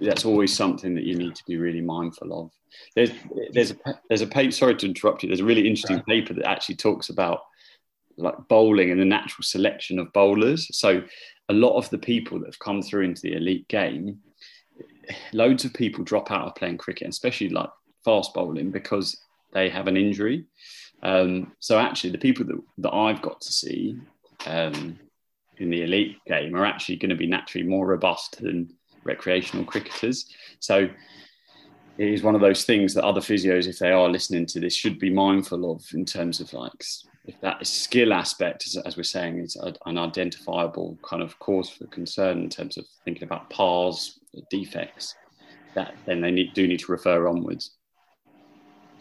that's 0.00 0.24
always 0.24 0.52
something 0.52 0.94
that 0.94 1.04
you 1.04 1.16
need 1.16 1.34
to 1.34 1.44
be 1.46 1.56
really 1.56 1.80
mindful 1.80 2.40
of. 2.40 2.50
There's, 2.94 3.10
there's 3.52 3.72
a, 3.72 3.76
there's 4.08 4.22
a 4.22 4.26
paper, 4.26 4.52
sorry 4.52 4.76
to 4.76 4.86
interrupt 4.86 5.22
you, 5.22 5.28
there's 5.28 5.40
a 5.40 5.44
really 5.44 5.66
interesting 5.66 6.02
paper 6.02 6.34
that 6.34 6.46
actually 6.46 6.76
talks 6.76 7.08
about 7.08 7.40
like 8.16 8.34
bowling 8.48 8.90
and 8.90 9.00
the 9.00 9.04
natural 9.04 9.42
selection 9.42 9.98
of 9.98 10.12
bowlers. 10.12 10.68
So 10.76 11.02
a 11.48 11.52
lot 11.52 11.76
of 11.76 11.88
the 11.90 11.98
people 11.98 12.38
that 12.40 12.46
have 12.46 12.58
come 12.58 12.82
through 12.82 13.04
into 13.04 13.22
the 13.22 13.34
elite 13.34 13.68
game 13.68 14.20
loads 15.32 15.64
of 15.64 15.74
people 15.74 16.04
drop 16.04 16.30
out 16.30 16.46
of 16.46 16.54
playing 16.54 16.78
cricket, 16.78 17.08
especially 17.08 17.48
like 17.48 17.70
fast 18.04 18.34
bowling, 18.34 18.70
because 18.70 19.16
they 19.52 19.68
have 19.68 19.86
an 19.86 19.96
injury. 19.96 20.44
Um, 21.02 21.52
so 21.60 21.78
actually, 21.78 22.10
the 22.10 22.18
people 22.18 22.44
that, 22.46 22.60
that 22.78 22.94
I've 22.94 23.22
got 23.22 23.40
to 23.40 23.52
see 23.52 23.98
um, 24.46 24.98
in 25.58 25.70
the 25.70 25.82
elite 25.82 26.16
game 26.26 26.54
are 26.54 26.64
actually 26.64 26.96
going 26.96 27.10
to 27.10 27.16
be 27.16 27.26
naturally 27.26 27.66
more 27.66 27.86
robust 27.86 28.40
than 28.40 28.72
recreational 29.04 29.64
cricketers. 29.64 30.32
So 30.60 30.88
it 31.98 32.08
is 32.08 32.22
one 32.22 32.34
of 32.34 32.40
those 32.40 32.64
things 32.64 32.92
that 32.94 33.04
other 33.04 33.20
physios, 33.20 33.66
if 33.66 33.78
they 33.78 33.92
are 33.92 34.08
listening 34.08 34.46
to 34.46 34.60
this, 34.60 34.74
should 34.74 34.98
be 34.98 35.10
mindful 35.10 35.72
of 35.72 35.82
in 35.94 36.04
terms 36.04 36.40
of 36.40 36.52
like 36.52 36.84
if 37.26 37.40
that 37.40 37.66
skill 37.66 38.12
aspect, 38.12 38.66
as, 38.66 38.76
as 38.76 38.96
we're 38.96 39.02
saying, 39.02 39.40
is 39.40 39.56
an 39.86 39.98
identifiable 39.98 40.98
kind 41.02 41.22
of 41.22 41.38
cause 41.38 41.68
for 41.68 41.86
concern 41.86 42.42
in 42.42 42.48
terms 42.48 42.76
of 42.76 42.86
thinking 43.04 43.24
about 43.24 43.50
pars, 43.50 44.20
defects, 44.50 45.14
that 45.74 45.94
then 46.06 46.20
they 46.20 46.30
need, 46.30 46.54
do 46.54 46.66
need 46.66 46.80
to 46.80 46.92
refer 46.92 47.28
onwards. 47.28 47.72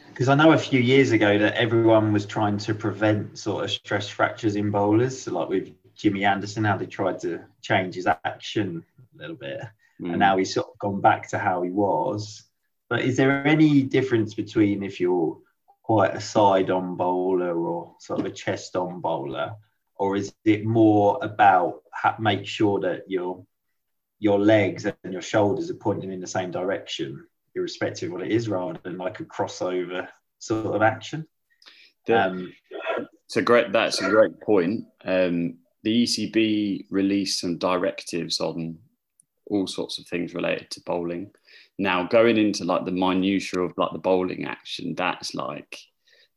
Because 0.10 0.30
I 0.30 0.36
know 0.36 0.54
a 0.54 0.58
few 0.58 0.80
years 0.80 1.12
ago 1.12 1.38
that 1.38 1.56
everyone 1.56 2.14
was 2.14 2.26
trying 2.26 2.58
to 2.60 2.74
prevent 2.74 3.38
sort 3.38 3.64
of 3.66 3.72
stress 3.72 4.08
fractures 4.08 4.56
in 4.56 4.72
bowlers, 4.72 5.22
so 5.22 5.34
like 5.34 5.50
with 5.50 5.72
Jimmy 5.96 6.24
Anderson, 6.24 6.64
how 6.64 6.78
they 6.78 6.86
tried 6.86 7.20
to 7.20 7.42
change 7.62 7.96
his 7.96 8.08
action 8.24 8.84
a 9.14 9.22
little 9.22 9.36
bit, 9.36 9.62
mm. 10.02 10.10
and 10.10 10.20
now 10.20 10.38
he's 10.38 10.54
sort 10.54 10.68
of 10.68 10.80
gone 10.80 11.02
back 11.02 11.30
to 11.30 11.38
how 11.38 11.62
he 11.64 11.70
was. 11.70 12.44
But 12.90 13.02
is 13.02 13.18
there 13.18 13.46
any 13.46 13.82
difference 13.84 14.34
between 14.34 14.84
if 14.84 15.00
you're 15.00 15.38
quite 15.86 16.16
a 16.16 16.20
side 16.20 16.72
on 16.72 16.96
bowler 16.96 17.56
or 17.56 17.96
sort 18.00 18.20
of 18.20 18.26
a 18.26 18.32
chest 18.32 18.76
on 18.76 19.02
bowler, 19.02 19.54
or 19.98 20.16
is 20.16 20.34
it 20.44 20.66
more 20.66 21.20
about 21.22 21.84
ha- 21.94 22.18
make 22.20 22.48
sure 22.48 22.80
that 22.80 23.04
your 23.08 23.46
your 24.18 24.40
legs 24.40 24.86
and 24.86 25.14
your 25.14 25.22
shoulders 25.22 25.70
are 25.70 25.76
pointing 25.76 26.12
in 26.12 26.20
the 26.20 26.26
same 26.26 26.50
direction, 26.50 27.24
irrespective 27.54 28.10
of 28.10 28.14
what 28.14 28.24
it 28.24 28.32
is, 28.32 28.50
rather 28.50 28.80
than 28.82 28.98
like 28.98 29.20
a 29.20 29.26
crossover 29.26 30.08
sort 30.40 30.76
of 30.76 30.82
action? 30.82 31.28
um, 32.12 32.52
it's 33.28 33.38
a 33.38 33.44
great. 33.44 33.72
That's 33.72 34.02
a 34.02 34.10
great 34.10 34.42
point. 34.42 34.86
Um, 35.04 35.60
the 35.84 36.04
ECB 36.04 36.88
released 36.90 37.42
some 37.42 37.60
directives 37.60 38.40
on 38.40 38.80
all 39.46 39.68
sorts 39.68 40.00
of 40.00 40.08
things 40.08 40.34
related 40.34 40.72
to 40.72 40.82
bowling. 40.82 41.30
Now 41.78 42.08
going 42.08 42.38
into 42.38 42.64
like 42.64 42.86
the 42.86 42.92
minutiae 42.92 43.62
of 43.62 43.74
like 43.78 43.92
the 43.92 44.00
bowling 44.00 44.46
action, 44.46 44.96
that's 44.96 45.36
like, 45.36 45.78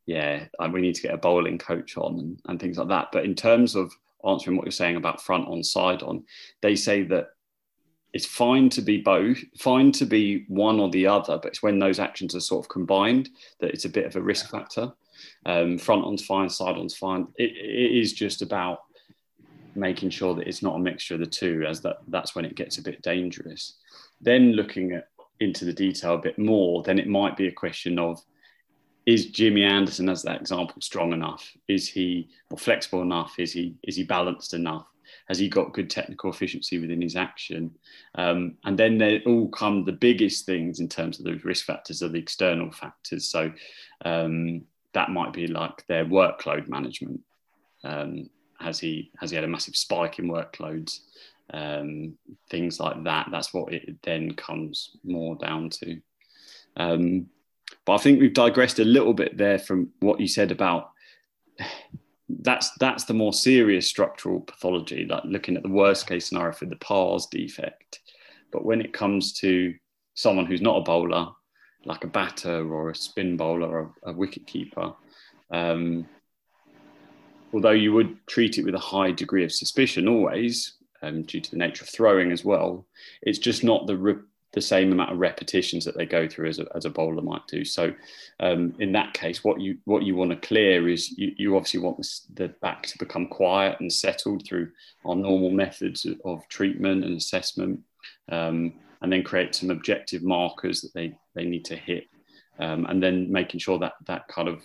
yeah, 0.06 0.46
we 0.72 0.80
need 0.80 0.94
to 0.96 1.02
get 1.02 1.14
a 1.14 1.18
bowling 1.18 1.58
coach 1.58 1.96
on 1.96 2.18
and, 2.18 2.40
and 2.46 2.60
things 2.60 2.78
like 2.78 2.88
that. 2.88 3.08
But 3.12 3.24
in 3.24 3.34
terms 3.34 3.74
of 3.74 3.92
answering 4.26 4.56
what 4.56 4.64
you're 4.64 4.72
saying 4.72 4.96
about 4.96 5.22
front 5.22 5.46
on, 5.46 5.62
side 5.62 6.02
on, 6.02 6.24
they 6.60 6.74
say 6.74 7.02
that 7.04 7.28
it's 8.14 8.26
fine 8.26 8.68
to 8.70 8.82
be 8.82 8.98
both, 8.98 9.38
fine 9.58 9.92
to 9.92 10.06
be 10.06 10.44
one 10.48 10.80
or 10.80 10.90
the 10.90 11.06
other, 11.06 11.38
but 11.38 11.48
it's 11.48 11.62
when 11.62 11.78
those 11.78 11.98
actions 11.98 12.34
are 12.34 12.40
sort 12.40 12.64
of 12.64 12.68
combined 12.68 13.28
that 13.60 13.70
it's 13.70 13.84
a 13.84 13.90
bit 13.90 14.06
of 14.06 14.16
a 14.16 14.20
risk 14.20 14.50
factor. 14.50 14.92
Um, 15.46 15.78
front 15.78 16.04
on's 16.04 16.24
fine, 16.24 16.48
side 16.48 16.76
on's 16.76 16.96
fine. 16.96 17.28
It, 17.36 17.50
it 17.56 17.96
is 18.00 18.12
just 18.12 18.40
about 18.40 18.80
making 19.74 20.10
sure 20.10 20.34
that 20.34 20.48
it's 20.48 20.62
not 20.62 20.76
a 20.76 20.80
mixture 20.80 21.14
of 21.14 21.20
the 21.20 21.26
two, 21.26 21.64
as 21.68 21.80
that 21.82 21.98
that's 22.08 22.34
when 22.34 22.44
it 22.44 22.54
gets 22.54 22.78
a 22.78 22.82
bit 22.82 23.02
dangerous. 23.02 23.74
Then 24.20 24.52
looking 24.52 24.92
at 24.92 25.08
into 25.40 25.64
the 25.64 25.72
detail 25.72 26.14
a 26.14 26.18
bit 26.18 26.38
more, 26.38 26.82
then 26.82 26.98
it 26.98 27.06
might 27.06 27.36
be 27.36 27.48
a 27.48 27.52
question 27.52 27.98
of 27.98 28.20
is 29.06 29.30
Jimmy 29.30 29.64
Anderson, 29.64 30.10
as 30.10 30.22
that 30.24 30.40
example, 30.40 30.82
strong 30.82 31.14
enough? 31.14 31.50
Is 31.66 31.88
he 31.88 32.28
flexible 32.58 33.00
enough? 33.00 33.38
Is 33.38 33.52
he 33.52 33.74
is 33.82 33.96
he 33.96 34.04
balanced 34.04 34.52
enough? 34.52 34.86
Has 35.28 35.38
he 35.38 35.48
got 35.48 35.72
good 35.72 35.88
technical 35.88 36.30
efficiency 36.30 36.78
within 36.78 37.00
his 37.00 37.16
action? 37.16 37.70
Um, 38.16 38.56
and 38.64 38.78
then 38.78 38.98
they 38.98 39.20
all 39.20 39.48
come 39.48 39.84
the 39.84 39.92
biggest 39.92 40.44
things 40.44 40.80
in 40.80 40.90
terms 40.90 41.18
of 41.18 41.24
the 41.24 41.36
risk 41.44 41.64
factors 41.64 42.02
are 42.02 42.08
the 42.08 42.18
external 42.18 42.70
factors. 42.70 43.30
So 43.30 43.50
um, 44.04 44.62
that 44.92 45.10
might 45.10 45.32
be 45.32 45.46
like 45.46 45.86
their 45.86 46.04
workload 46.04 46.68
management. 46.68 47.20
Um, 47.84 48.28
has 48.60 48.78
he 48.78 49.10
has 49.18 49.30
he 49.30 49.36
had 49.36 49.44
a 49.44 49.48
massive 49.48 49.76
spike 49.76 50.18
in 50.18 50.28
workloads? 50.28 50.98
Um, 51.52 52.14
things 52.50 52.80
like 52.80 53.04
that. 53.04 53.28
That's 53.30 53.52
what 53.54 53.72
it 53.72 53.96
then 54.02 54.34
comes 54.34 54.96
more 55.04 55.36
down 55.36 55.70
to. 55.70 56.00
Um, 56.76 57.26
but 57.84 57.94
I 57.94 57.98
think 57.98 58.20
we've 58.20 58.32
digressed 58.32 58.78
a 58.78 58.84
little 58.84 59.14
bit 59.14 59.36
there 59.36 59.58
from 59.58 59.90
what 60.00 60.20
you 60.20 60.28
said 60.28 60.50
about 60.50 60.90
that's 62.28 62.70
that's 62.72 63.04
the 63.04 63.14
more 63.14 63.32
serious 63.32 63.86
structural 63.86 64.40
pathology, 64.40 65.06
like 65.06 65.24
looking 65.24 65.56
at 65.56 65.62
the 65.62 65.68
worst 65.68 66.06
case 66.06 66.26
scenario 66.26 66.52
for 66.52 66.66
the 66.66 66.76
pars 66.76 67.26
defect. 67.26 68.00
But 68.52 68.64
when 68.64 68.80
it 68.80 68.92
comes 68.92 69.32
to 69.40 69.74
someone 70.14 70.46
who's 70.46 70.60
not 70.60 70.76
a 70.76 70.82
bowler, 70.82 71.28
like 71.84 72.04
a 72.04 72.08
batter 72.08 72.70
or 72.70 72.90
a 72.90 72.94
spin 72.94 73.36
bowler 73.36 73.68
or 73.68 73.94
a, 74.02 74.12
wicket 74.12 74.46
keeper, 74.46 74.92
um, 75.50 76.06
although 77.52 77.70
you 77.70 77.92
would 77.92 78.26
treat 78.26 78.58
it 78.58 78.64
with 78.64 78.74
a 78.74 78.80
high 78.80 79.10
degree 79.10 79.44
of 79.44 79.52
suspicion 79.52 80.08
always, 80.08 80.74
um, 81.02 81.22
due 81.22 81.40
to 81.40 81.50
the 81.50 81.56
nature 81.56 81.84
of 81.84 81.90
throwing 81.90 82.32
as 82.32 82.44
well. 82.44 82.86
It's 83.22 83.38
just 83.38 83.64
not 83.64 83.86
the 83.86 83.96
re- 83.96 84.22
the 84.52 84.60
same 84.62 84.92
amount 84.92 85.12
of 85.12 85.18
repetitions 85.18 85.84
that 85.84 85.96
they 85.96 86.06
go 86.06 86.26
through 86.26 86.48
as 86.48 86.58
a, 86.58 86.66
as 86.74 86.86
a 86.86 86.90
bowler 86.90 87.20
might 87.20 87.46
do. 87.46 87.64
So 87.64 87.92
um, 88.40 88.74
in 88.78 88.92
that 88.92 89.12
case, 89.12 89.44
what 89.44 89.60
you 89.60 89.78
what 89.84 90.04
you 90.04 90.16
want 90.16 90.30
to 90.30 90.48
clear 90.48 90.88
is 90.88 91.16
you, 91.18 91.32
you 91.36 91.56
obviously 91.56 91.80
want 91.80 92.04
the 92.34 92.48
back 92.62 92.84
to 92.86 92.98
become 92.98 93.26
quiet 93.26 93.78
and 93.80 93.92
settled 93.92 94.46
through 94.46 94.70
our 95.04 95.14
normal 95.14 95.50
methods 95.50 96.06
of 96.24 96.48
treatment 96.48 97.04
and 97.04 97.16
assessment, 97.16 97.80
um, 98.30 98.72
and 99.02 99.12
then 99.12 99.22
create 99.22 99.54
some 99.54 99.70
objective 99.70 100.22
markers 100.22 100.80
that 100.80 100.94
they 100.94 101.14
they 101.34 101.44
need 101.44 101.66
to 101.66 101.76
hit, 101.76 102.08
um, 102.58 102.86
and 102.86 103.02
then 103.02 103.30
making 103.30 103.60
sure 103.60 103.78
that 103.78 103.94
that 104.06 104.28
kind 104.28 104.48
of 104.48 104.62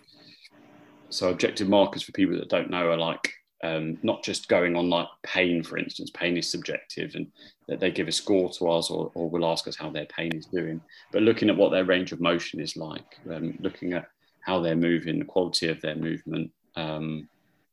so 1.09 1.29
objective 1.29 1.67
markers 1.67 2.01
for 2.01 2.13
people 2.13 2.37
that 2.37 2.49
don't 2.49 2.69
know 2.69 2.89
are 2.89 2.97
like 2.97 3.33
um, 3.63 3.97
not 4.03 4.23
just 4.23 4.49
going 4.49 4.75
on 4.75 4.89
like 4.89 5.07
pain, 5.23 5.63
for 5.63 5.77
instance. 5.77 6.11
Pain 6.11 6.37
is 6.37 6.51
subjective, 6.51 7.15
and 7.15 7.31
that 7.67 7.79
they 7.79 7.89
give 7.89 8.09
a 8.09 8.11
score 8.11 8.51
to 8.51 8.69
us 8.69 8.91
or, 8.91 9.09
or 9.15 9.29
will 9.29 9.45
ask 9.45 9.67
us 9.67 9.77
how 9.77 9.89
their 9.89 10.05
pain 10.05 10.35
is 10.35 10.45
doing. 10.45 10.81
But 11.11 11.23
looking 11.23 11.49
at 11.49 11.55
what 11.55 11.71
their 11.71 11.85
range 11.85 12.11
of 12.11 12.19
motion 12.19 12.59
is 12.59 12.75
like, 12.75 13.17
um, 13.31 13.57
looking 13.61 13.93
at 13.93 14.09
how 14.41 14.59
they're 14.59 14.75
moving, 14.75 15.17
the 15.17 15.25
quality 15.25 15.69
of 15.69 15.81
their 15.81 15.95
movement, 15.95 16.51
um, 16.75 17.27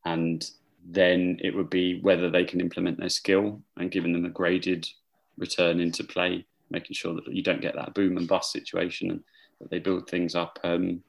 and 0.05 0.49
then 0.87 1.39
it 1.43 1.55
would 1.55 1.69
be 1.69 2.01
whether 2.01 2.31
they 2.31 2.45
can 2.45 2.61
implement 2.61 2.99
their 2.99 3.09
skill 3.09 3.61
and 3.77 3.91
giving 3.91 4.13
them 4.13 4.25
a 4.25 4.31
graded 4.31 4.89
return 5.37 5.81
into 5.81 6.05
play, 6.05 6.47
making 6.71 6.95
sure 6.95 7.15
that 7.15 7.27
you 7.27 7.43
don't 7.43 7.61
get 7.61 7.75
that 7.75 7.95
boom 7.95 8.17
and 8.17 8.29
bust 8.29 8.53
situation 8.53 9.11
and 9.11 9.25
that 9.61 9.71
they 9.71 9.81
build 9.81 10.09
things 10.09 10.37
up 10.37 10.59
um, 10.63 11.03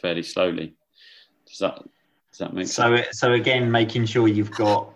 fairly 0.00 0.22
slowly. 0.22 0.74
Does 1.46 1.58
that 1.58 1.82
does 2.32 2.38
that 2.38 2.54
make 2.54 2.66
so, 2.66 2.96
sense? 2.96 3.18
So 3.18 3.32
again, 3.32 3.70
making 3.70 4.06
sure 4.06 4.28
you've 4.28 4.50
got 4.50 4.92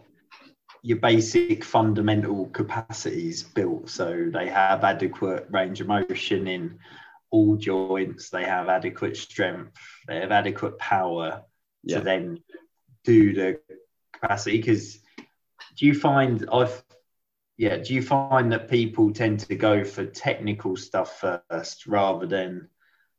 your 0.82 0.98
basic 0.98 1.64
fundamental 1.64 2.46
capacities 2.46 3.42
built 3.42 3.88
so 3.88 4.28
they 4.32 4.48
have 4.48 4.82
adequate 4.82 5.46
range 5.50 5.80
of 5.80 5.86
motion 5.86 6.48
in 6.48 6.78
all 7.30 7.56
joints, 7.56 8.30
they 8.30 8.44
have 8.44 8.68
adequate 8.68 9.16
strength, 9.16 9.72
they 10.06 10.20
have 10.20 10.32
adequate 10.32 10.78
power 10.78 11.42
yeah. 11.82 11.98
to 11.98 12.04
then 12.04 12.42
do 13.04 13.32
the 13.32 13.60
capacity. 14.12 14.58
Because 14.58 14.98
do 15.76 15.86
you 15.86 15.94
find 15.94 16.46
I've 16.52 16.82
yeah, 17.56 17.76
do 17.76 17.94
you 17.94 18.02
find 18.02 18.50
that 18.52 18.68
people 18.68 19.12
tend 19.12 19.40
to 19.40 19.54
go 19.54 19.84
for 19.84 20.04
technical 20.04 20.76
stuff 20.76 21.20
first 21.20 21.86
rather 21.86 22.26
than 22.26 22.68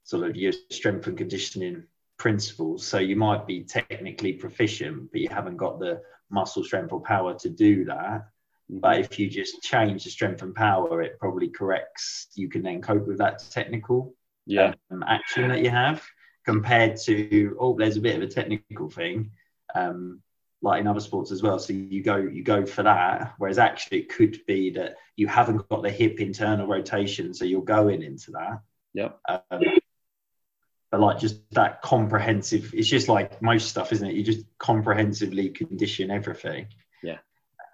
sort 0.04 0.30
of 0.30 0.36
your 0.36 0.52
strength 0.70 1.08
and 1.08 1.18
conditioning 1.18 1.86
principles. 2.18 2.86
So 2.86 3.00
you 3.00 3.16
might 3.16 3.46
be 3.46 3.64
technically 3.64 4.34
proficient, 4.34 5.12
but 5.12 5.22
you 5.22 5.30
haven't 5.30 5.58
got 5.58 5.80
the 5.80 6.02
muscle 6.30 6.64
strength 6.64 6.92
or 6.92 7.02
power 7.02 7.34
to 7.40 7.50
do 7.50 7.86
that. 7.86 8.28
Mm-hmm. 8.72 8.80
But 8.80 9.00
if 9.00 9.20
you 9.20 9.30
just 9.30 9.62
change 9.62 10.04
the 10.04 10.10
strength 10.10 10.42
and 10.42 10.56
power, 10.56 11.02
it 11.02 11.20
probably 11.20 11.50
corrects. 11.50 12.28
You 12.36 12.50
can 12.50 12.64
then 12.64 12.82
cope 12.82 13.08
with 13.08 13.18
that 13.18 13.44
technical 13.52 14.16
yeah. 14.46 14.74
um, 14.92 15.04
action 15.04 15.50
that 15.50 15.62
you 15.62 15.70
have 15.70 16.04
compared 16.46 16.98
to 16.98 17.56
oh 17.60 17.76
there's 17.78 17.98
a 17.98 18.02
bit 18.02 18.16
of 18.16 18.22
a 18.22 18.28
technical 18.28 18.90
thing 18.90 19.32
um, 19.76 20.22
like 20.62 20.82
in 20.82 20.88
other 20.88 21.00
sports 21.00 21.32
as 21.32 21.42
well 21.42 21.60
so 21.60 21.74
you 21.74 22.04
go 22.04 22.18
you 22.18 22.44
go 22.44 22.66
for 22.66 22.84
that 22.84 23.34
whereas 23.38 23.58
actually 23.58 24.00
it 24.00 24.10
could 24.10 24.38
be 24.46 24.70
that 24.70 24.96
you 25.16 25.28
haven't 25.28 25.68
got 25.70 25.84
the 25.84 25.90
hip 25.90 26.20
internal 26.20 26.68
rotation 26.68 27.34
so 27.34 27.46
you're 27.46 27.62
going 27.62 28.02
into 28.02 28.32
that 28.32 28.62
Yep. 28.94 29.20
um, 29.28 29.62
but 30.94 31.02
like 31.02 31.18
just 31.18 31.38
that 31.54 31.82
comprehensive 31.82 32.72
it's 32.72 32.88
just 32.88 33.08
like 33.10 33.42
most 33.42 33.68
stuff 33.68 33.92
isn't 33.92 34.10
it 34.10 34.14
you 34.16 34.24
just 34.24 34.46
comprehensively 34.60 35.50
condition 35.50 36.12
everything 36.12 36.68
Yeah. 37.02 37.18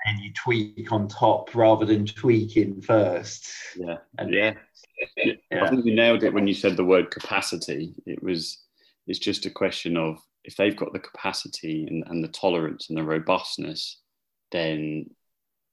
and 0.06 0.22
you 0.22 0.32
tweak 0.34 0.90
on 0.94 1.10
top 1.10 1.54
rather 1.54 1.86
than 1.86 2.06
tweaking 2.06 2.82
first 2.82 3.50
Yeah. 3.76 3.98
and 4.18 4.34
Yeah. 4.34 4.54
I 5.52 5.70
think 5.70 5.86
you 5.86 5.96
nailed 5.96 6.24
it 6.24 6.34
when 6.34 6.48
you 6.48 6.54
said 6.54 6.78
the 6.78 6.86
word 6.86 7.12
capacity. 7.12 7.94
It 8.06 8.24
was, 8.24 8.60
it's 9.08 9.20
just 9.20 9.46
a 9.46 9.50
question 9.50 9.98
of 9.98 10.18
if 10.46 10.56
they've 10.56 10.76
got 10.76 10.94
the 10.94 11.00
capacity 11.00 11.86
and, 11.88 12.04
and 12.08 12.24
the 12.24 12.28
tolerance 12.30 12.90
and 12.90 12.98
the 12.98 13.04
robustness, 13.04 14.00
then 14.52 15.10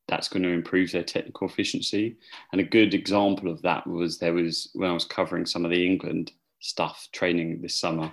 that's 0.09 0.29
going 0.29 0.43
to 0.45 0.49
improve 0.51 0.91
their 0.93 1.03
technical 1.03 1.49
efficiency. 1.49 2.17
And 2.53 2.61
a 2.61 2.65
good 2.65 2.95
example 2.95 3.51
of 3.51 3.63
that 3.63 3.87
was 3.87 4.19
there 4.19 4.35
was 4.35 4.69
when 4.75 4.91
I 4.91 4.95
was 4.95 5.05
covering 5.05 5.47
some 5.47 5.65
of 5.65 5.71
the 5.71 5.85
England 5.85 6.33
stuff 6.67 7.09
training 7.13 7.63
this 7.63 7.79
summer. 7.79 8.13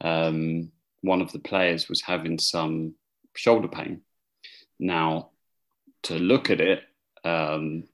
Um, 0.00 0.72
one 1.02 1.20
of 1.20 1.32
the 1.32 1.38
players 1.38 1.88
was 1.88 2.00
having 2.00 2.38
some 2.38 2.94
shoulder 3.34 3.68
pain. 3.68 4.02
Now, 4.78 5.30
to 6.04 6.14
look 6.14 6.50
at 6.50 6.60
it, 6.60 6.82
um, 7.24 7.84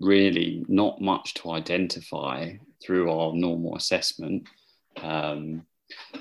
really 0.00 0.64
not 0.68 1.00
much 1.00 1.34
to 1.34 1.52
identify 1.52 2.52
through 2.82 3.10
our 3.10 3.32
normal 3.32 3.76
assessment. 3.76 4.46
Um, 4.96 5.64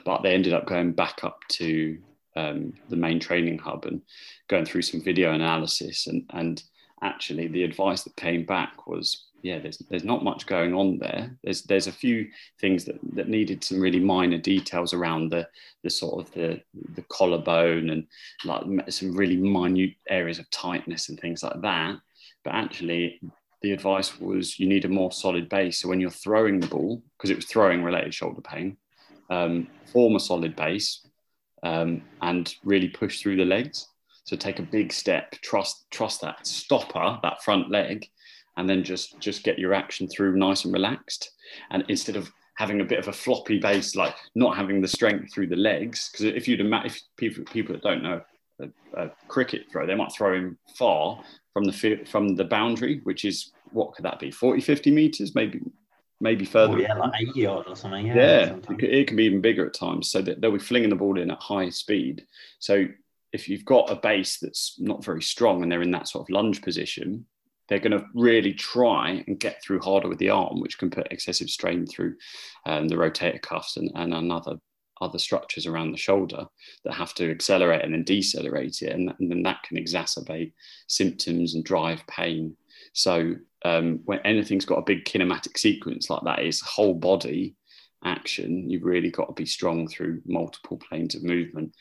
but 0.06 0.24
they 0.24 0.34
ended 0.34 0.54
up 0.54 0.66
going 0.66 0.94
back 0.94 1.24
up 1.24 1.40
to 1.50 1.98
um, 2.36 2.74
the 2.90 2.96
main 2.96 3.20
training 3.20 3.60
hub 3.60 3.86
and 3.86 4.02
going 4.48 4.66
through 4.66 4.82
some 4.82 5.02
video 5.02 5.34
analysis. 5.34 6.08
And, 6.08 6.26
and 6.32 6.64
actually, 7.02 7.48
the 7.48 7.64
advice 7.64 8.04
that 8.04 8.16
came 8.16 8.46
back 8.46 8.88
was 8.88 9.26
yeah, 9.44 9.60
there's, 9.60 9.78
there's 9.90 10.06
not 10.06 10.24
much 10.24 10.46
going 10.46 10.74
on 10.74 10.98
there. 10.98 11.38
There's, 11.44 11.64
there's 11.64 11.88
a 11.88 11.92
few 11.92 12.30
things 12.62 12.86
that, 12.86 12.98
that 13.12 13.28
needed 13.28 13.62
some 13.62 13.82
really 13.82 14.00
minor 14.00 14.38
details 14.38 14.94
around 14.94 15.30
the, 15.30 15.48
the 15.84 15.90
sort 15.90 16.26
of 16.26 16.34
the, 16.34 16.62
the 16.96 17.02
collarbone 17.10 17.90
and 17.90 18.08
like 18.46 18.64
some 18.90 19.16
really 19.16 19.36
minute 19.36 19.96
areas 20.10 20.40
of 20.40 20.50
tightness 20.50 21.10
and 21.10 21.20
things 21.20 21.44
like 21.44 21.62
that. 21.62 21.98
But 22.46 22.56
actually, 22.56 23.20
the 23.62 23.74
advice 23.74 24.18
was 24.18 24.58
you 24.60 24.68
need 24.68 24.86
a 24.86 24.90
more 24.90 25.12
solid 25.12 25.50
base. 25.50 25.82
So 25.82 25.90
when 25.90 26.00
you're 26.00 26.10
throwing 26.10 26.62
the 26.62 26.68
ball, 26.68 27.04
because 27.18 27.30
it 27.30 27.36
was 27.36 27.46
throwing 27.46 27.84
related 27.84 28.14
shoulder 28.14 28.42
pain, 28.42 28.78
um, 29.30 29.68
form 29.92 30.16
a 30.16 30.22
solid 30.22 30.56
base 30.56 31.06
um, 31.64 32.02
and 32.22 32.56
really 32.64 32.88
push 32.88 33.22
through 33.22 33.36
the 33.36 33.46
legs. 33.46 33.90
So 34.24 34.38
take 34.38 34.60
a 34.60 34.64
big 34.64 34.94
step, 34.94 35.32
trust 35.42 35.86
trust 35.92 36.22
that 36.22 36.48
stopper, 36.48 37.20
that 37.24 37.44
front 37.44 37.70
leg, 37.70 38.08
and 38.58 38.70
then 38.70 38.84
just 38.84 39.20
just 39.20 39.44
get 39.44 39.60
your 39.60 39.74
action 39.74 40.08
through 40.08 40.36
nice 40.38 40.66
and 40.66 40.74
relaxed. 40.74 41.32
And 41.72 41.84
instead 41.88 42.16
of 42.16 42.32
having 42.56 42.82
a 42.82 42.86
bit 42.86 43.00
of 43.00 43.08
a 43.08 43.14
floppy 43.14 43.60
base, 43.60 43.96
like 43.96 44.16
not 44.36 44.56
having 44.56 44.82
the 44.82 44.88
strength 44.88 45.34
through 45.34 45.48
the 45.48 45.56
legs, 45.56 46.10
because 46.12 46.26
if 46.26 46.48
you'd 46.48 46.62
ima- 46.62 46.84
if 46.86 47.02
people 47.18 47.44
people 47.46 47.74
that 47.74 47.84
don't 47.84 48.04
know 48.04 48.22
a, 48.60 48.70
a 48.96 49.12
cricket 49.28 49.66
throw, 49.72 49.88
they 49.88 49.96
might 49.96 50.12
throw 50.12 50.36
him 50.36 50.58
far 50.76 51.22
from 51.54 51.64
the 51.66 52.06
from 52.06 52.36
the 52.36 52.46
boundary, 52.46 53.02
which 53.04 53.26
is 53.26 53.52
what 53.72 53.94
could 53.94 54.06
that 54.06 54.20
be 54.20 54.30
40 54.30 54.62
50 54.62 54.92
meters 54.92 55.34
maybe 55.34 55.60
maybe 56.22 56.46
further 56.46 56.74
Oh, 56.74 56.78
yeah, 56.78 56.94
like 56.94 57.12
80 57.20 57.40
yard 57.40 57.66
or 57.68 57.76
something. 57.76 58.06
Yeah, 58.06 58.16
yeah, 58.16 58.56
it, 58.56 58.64
can, 58.64 58.80
it 58.80 59.08
can 59.08 59.18
be 59.18 59.26
even 59.26 59.42
bigger 59.42 59.66
at 59.66 59.74
times. 59.74 60.10
So 60.10 60.22
that 60.22 60.42
they'll 60.42 60.52
be 60.52 60.60
flinging 60.60 60.90
the 60.90 60.96
ball 60.96 61.20
in 61.20 61.32
at 61.32 61.42
high 61.42 61.70
speed. 61.70 62.26
So 62.60 62.86
if 63.34 63.50
you've 63.50 63.66
got 63.66 63.92
a 63.92 63.96
base 63.96 64.38
that's 64.38 64.76
not 64.80 65.04
very 65.04 65.22
strong 65.22 65.64
and 65.64 65.72
they're 65.72 65.82
in 65.82 65.92
that 65.92 66.08
sort 66.08 66.24
of 66.24 66.30
lunge 66.30 66.62
position, 66.62 67.26
they're 67.68 67.80
going 67.80 67.98
to 67.98 68.06
really 68.14 68.54
try 68.54 69.24
and 69.28 69.40
get 69.40 69.64
through 69.64 69.80
harder 69.80 70.10
with 70.10 70.20
the 70.20 70.30
arm, 70.30 70.60
which 70.60 70.78
can 70.78 70.90
put 70.90 71.12
excessive 71.12 71.50
strain 71.50 71.86
through 71.86 72.16
um, 72.66 72.88
the 72.88 72.96
rotator 72.96 73.42
cuffs 73.42 73.78
and, 73.78 73.92
and 73.96 74.14
another 74.14 74.56
other 75.02 75.20
structures 75.20 75.66
around 75.66 75.92
the 75.92 75.98
shoulder 75.98 76.46
that 76.86 76.94
have 76.94 77.14
to 77.14 77.30
accelerate 77.30 77.84
and 77.84 77.94
then 77.94 78.04
decelerate 78.04 78.82
it, 78.82 78.92
and, 78.92 79.14
and 79.20 79.30
then 79.30 79.44
that 79.44 79.62
can 79.64 79.78
exacerbate 79.78 80.54
symptoms 80.88 81.56
and 81.56 81.66
drive 81.66 82.02
pain. 82.08 82.56
So 82.94 83.36
um, 83.66 84.00
when 84.06 84.20
anything's 84.20 84.66
got 84.66 84.78
a 84.78 84.84
big 84.84 85.04
kinematic 85.04 85.58
sequence 85.58 86.10
like 86.10 86.22
that, 86.24 86.44
is 86.44 86.62
whole 86.62 86.94
body 86.94 87.56
action. 88.06 88.70
You've 88.70 88.84
really 88.84 89.10
got 89.10 89.28
to 89.28 89.34
be 89.34 89.46
strong 89.46 89.88
through 89.88 90.22
multiple 90.26 90.78
planes 90.78 91.16
of 91.16 91.24
movement. 91.24 91.74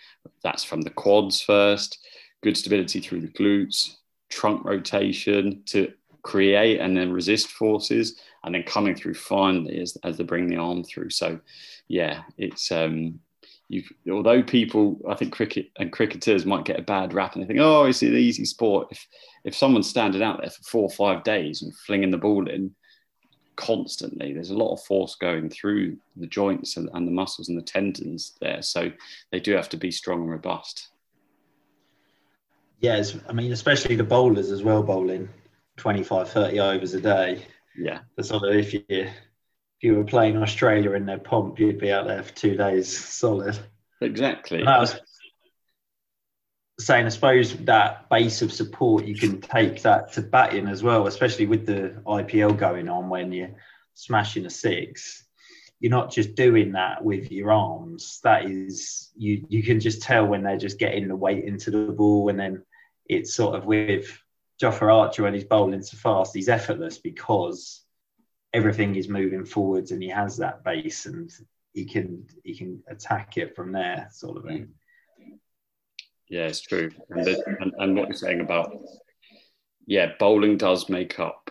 That's 0.42 0.64
from 0.64 0.80
the 0.80 0.90
quads 0.90 1.40
first, 1.40 1.98
good 2.42 2.56
stability 2.56 3.00
through 3.00 3.20
the 3.20 3.28
glutes, 3.28 3.96
trunk 4.32 4.64
rotation 4.64 5.62
to 5.66 5.92
create 6.22 6.80
and 6.80 6.96
then 6.96 7.12
resist 7.12 7.48
forces, 7.48 8.20
and 8.44 8.54
then 8.54 8.62
coming 8.62 8.94
through 8.94 9.14
finally 9.14 9.80
as, 9.80 9.96
as 10.04 10.16
they 10.16 10.24
bring 10.24 10.48
the 10.48 10.56
arm 10.56 10.82
through. 10.84 11.10
So, 11.10 11.38
yeah, 11.88 12.22
it's 12.38 12.72
um, 12.72 13.20
you. 13.68 13.82
Although 14.10 14.42
people, 14.42 15.00
I 15.08 15.14
think 15.14 15.32
cricket 15.32 15.66
and 15.78 15.92
cricketers 15.92 16.46
might 16.46 16.64
get 16.64 16.78
a 16.78 16.82
bad 16.82 17.12
rap 17.12 17.34
and 17.34 17.42
they 17.42 17.46
think, 17.46 17.60
oh, 17.60 17.84
it's 17.84 18.02
an 18.02 18.16
easy 18.16 18.44
sport. 18.44 18.88
If 18.90 19.06
if 19.44 19.54
someone's 19.54 19.90
standing 19.90 20.22
out 20.22 20.40
there 20.40 20.50
for 20.50 20.62
four 20.62 20.82
or 20.84 20.90
five 20.90 21.24
days 21.24 21.62
and 21.62 21.76
flinging 21.86 22.10
the 22.10 22.18
ball 22.18 22.48
in 22.48 22.74
constantly, 23.56 24.32
there's 24.32 24.50
a 24.50 24.56
lot 24.56 24.72
of 24.72 24.82
force 24.84 25.14
going 25.16 25.50
through 25.50 25.96
the 26.16 26.26
joints 26.26 26.76
and, 26.76 26.88
and 26.94 27.06
the 27.06 27.12
muscles 27.12 27.48
and 27.48 27.58
the 27.58 27.62
tendons 27.62 28.32
there. 28.40 28.62
So 28.62 28.90
they 29.30 29.40
do 29.40 29.52
have 29.52 29.68
to 29.70 29.76
be 29.76 29.90
strong 29.90 30.22
and 30.22 30.30
robust. 30.30 30.91
Yes, 32.82 33.16
I 33.28 33.32
mean, 33.32 33.52
especially 33.52 33.94
the 33.94 34.02
bowlers 34.02 34.50
as 34.50 34.64
well, 34.64 34.82
bowling 34.82 35.28
25, 35.76 36.28
30 36.28 36.60
overs 36.60 36.94
a 36.94 37.00
day. 37.00 37.46
Yeah, 37.78 38.00
The 38.16 38.24
sort 38.24 38.42
of 38.42 38.56
if 38.56 38.74
you 38.74 38.82
if 38.88 39.14
you 39.80 39.94
were 39.94 40.04
playing 40.04 40.36
Australia 40.36 40.92
in 40.92 41.06
their 41.06 41.18
pomp, 41.18 41.58
you'd 41.60 41.78
be 41.78 41.92
out 41.92 42.06
there 42.08 42.22
for 42.24 42.34
two 42.34 42.56
days 42.56 42.94
solid. 42.96 43.56
exactly. 44.00 44.60
And 44.60 44.68
I 44.68 44.80
was 44.80 45.00
saying, 46.80 47.06
I 47.06 47.10
suppose 47.10 47.54
that 47.54 48.10
base 48.10 48.42
of 48.42 48.52
support 48.52 49.04
you 49.04 49.14
can 49.14 49.40
take 49.40 49.82
that 49.82 50.12
to 50.14 50.22
batting 50.22 50.66
as 50.66 50.82
well, 50.82 51.06
especially 51.06 51.46
with 51.46 51.64
the 51.66 52.02
IPL 52.04 52.58
going 52.58 52.88
on 52.88 53.08
when 53.08 53.32
you're 53.32 53.54
smashing 53.94 54.44
a 54.44 54.50
six. 54.50 55.24
You're 55.78 55.90
not 55.90 56.10
just 56.10 56.34
doing 56.34 56.72
that 56.72 57.04
with 57.04 57.30
your 57.30 57.52
arms. 57.52 58.20
That 58.24 58.44
is, 58.50 59.10
you 59.16 59.46
you 59.48 59.62
can 59.62 59.78
just 59.80 60.02
tell 60.02 60.26
when 60.26 60.42
they're 60.42 60.56
just 60.56 60.78
getting 60.78 61.06
the 61.08 61.16
weight 61.16 61.44
into 61.44 61.70
the 61.70 61.92
ball, 61.92 62.28
and 62.28 62.38
then 62.38 62.62
it's 63.06 63.34
sort 63.34 63.56
of 63.56 63.64
with 63.64 64.18
Jofra 64.60 64.94
Archer 64.94 65.24
when 65.24 65.34
he's 65.34 65.44
bowling 65.44 65.82
so 65.82 65.96
fast, 65.96 66.34
he's 66.34 66.48
effortless 66.48 66.98
because 66.98 67.82
everything 68.52 68.94
is 68.94 69.08
moving 69.08 69.44
forwards 69.44 69.90
and 69.90 70.02
he 70.02 70.08
has 70.08 70.36
that 70.36 70.62
base 70.62 71.06
and 71.06 71.30
he 71.72 71.84
can 71.84 72.26
he 72.44 72.56
can 72.56 72.82
attack 72.88 73.36
it 73.38 73.56
from 73.56 73.72
there, 73.72 74.08
sort 74.12 74.36
of 74.36 74.44
thing. 74.44 74.68
Yeah, 76.28 76.46
it's 76.46 76.60
true. 76.60 76.90
And, 77.10 77.24
the, 77.24 77.42
and, 77.60 77.72
and 77.78 77.96
what 77.96 78.08
you're 78.08 78.16
saying 78.16 78.40
about, 78.40 78.74
yeah, 79.86 80.12
bowling 80.18 80.56
does 80.56 80.88
make 80.88 81.18
up 81.18 81.50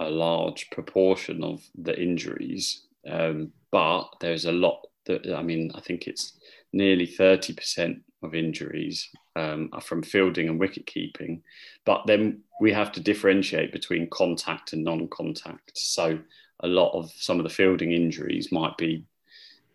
a 0.00 0.08
large 0.08 0.70
proportion 0.70 1.44
of 1.44 1.62
the 1.74 2.00
injuries, 2.00 2.86
um, 3.08 3.52
but 3.70 4.08
there's 4.20 4.46
a 4.46 4.52
lot 4.52 4.86
that, 5.06 5.30
I 5.34 5.42
mean, 5.42 5.70
I 5.74 5.80
think 5.80 6.06
it's 6.06 6.38
nearly 6.72 7.06
30% 7.06 8.00
of 8.22 8.34
injuries 8.34 9.08
um, 9.36 9.70
are 9.72 9.80
from 9.80 10.02
fielding 10.02 10.48
and 10.48 10.60
wicket 10.60 10.86
keeping. 10.86 11.42
But 11.84 12.06
then 12.06 12.40
we 12.60 12.72
have 12.72 12.92
to 12.92 13.00
differentiate 13.00 13.72
between 13.72 14.10
contact 14.10 14.72
and 14.72 14.84
non 14.84 15.08
contact. 15.08 15.72
So 15.74 16.18
a 16.60 16.68
lot 16.68 16.92
of 16.92 17.10
some 17.16 17.38
of 17.38 17.44
the 17.44 17.50
fielding 17.50 17.92
injuries 17.92 18.52
might 18.52 18.76
be 18.76 19.04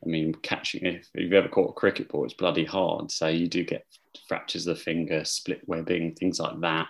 I 0.06 0.10
mean, 0.10 0.34
catching 0.36 0.86
if 0.86 1.10
you've 1.16 1.34
ever 1.34 1.48
caught 1.48 1.72
a 1.72 1.74
cricket 1.74 2.10
ball, 2.10 2.26
it's 2.26 2.34
bloody 2.34 2.66
hard. 2.66 3.12
So 3.12 3.28
you 3.28 3.48
do 3.48 3.64
get 3.64 3.86
fractures 4.28 4.68
of 4.68 4.78
the 4.78 4.84
finger, 4.84 5.26
split 5.26 5.62
webbing, 5.68 6.16
things 6.16 6.40
like 6.40 6.60
that, 6.62 6.88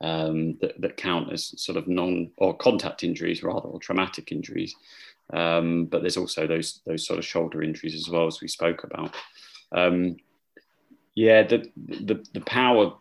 um, 0.00 0.56
that, 0.60 0.80
that 0.80 0.96
count 0.96 1.32
as 1.32 1.54
sort 1.60 1.78
of 1.78 1.88
non 1.88 2.30
or 2.36 2.56
contact 2.56 3.02
injuries 3.02 3.42
rather, 3.42 3.68
or 3.68 3.80
traumatic 3.80 4.30
injuries. 4.32 4.74
Um, 5.32 5.86
but 5.86 6.02
there's 6.02 6.16
also 6.16 6.46
those 6.46 6.80
those 6.86 7.06
sort 7.06 7.18
of 7.18 7.24
shoulder 7.24 7.62
injuries 7.62 7.94
as 7.94 8.08
well 8.08 8.26
as 8.26 8.40
we 8.40 8.48
spoke 8.48 8.84
about. 8.84 9.14
Um, 9.72 10.16
yeah, 11.14 11.42
the, 11.42 11.70
the 11.76 12.24
the 12.32 12.40
power 12.42 12.92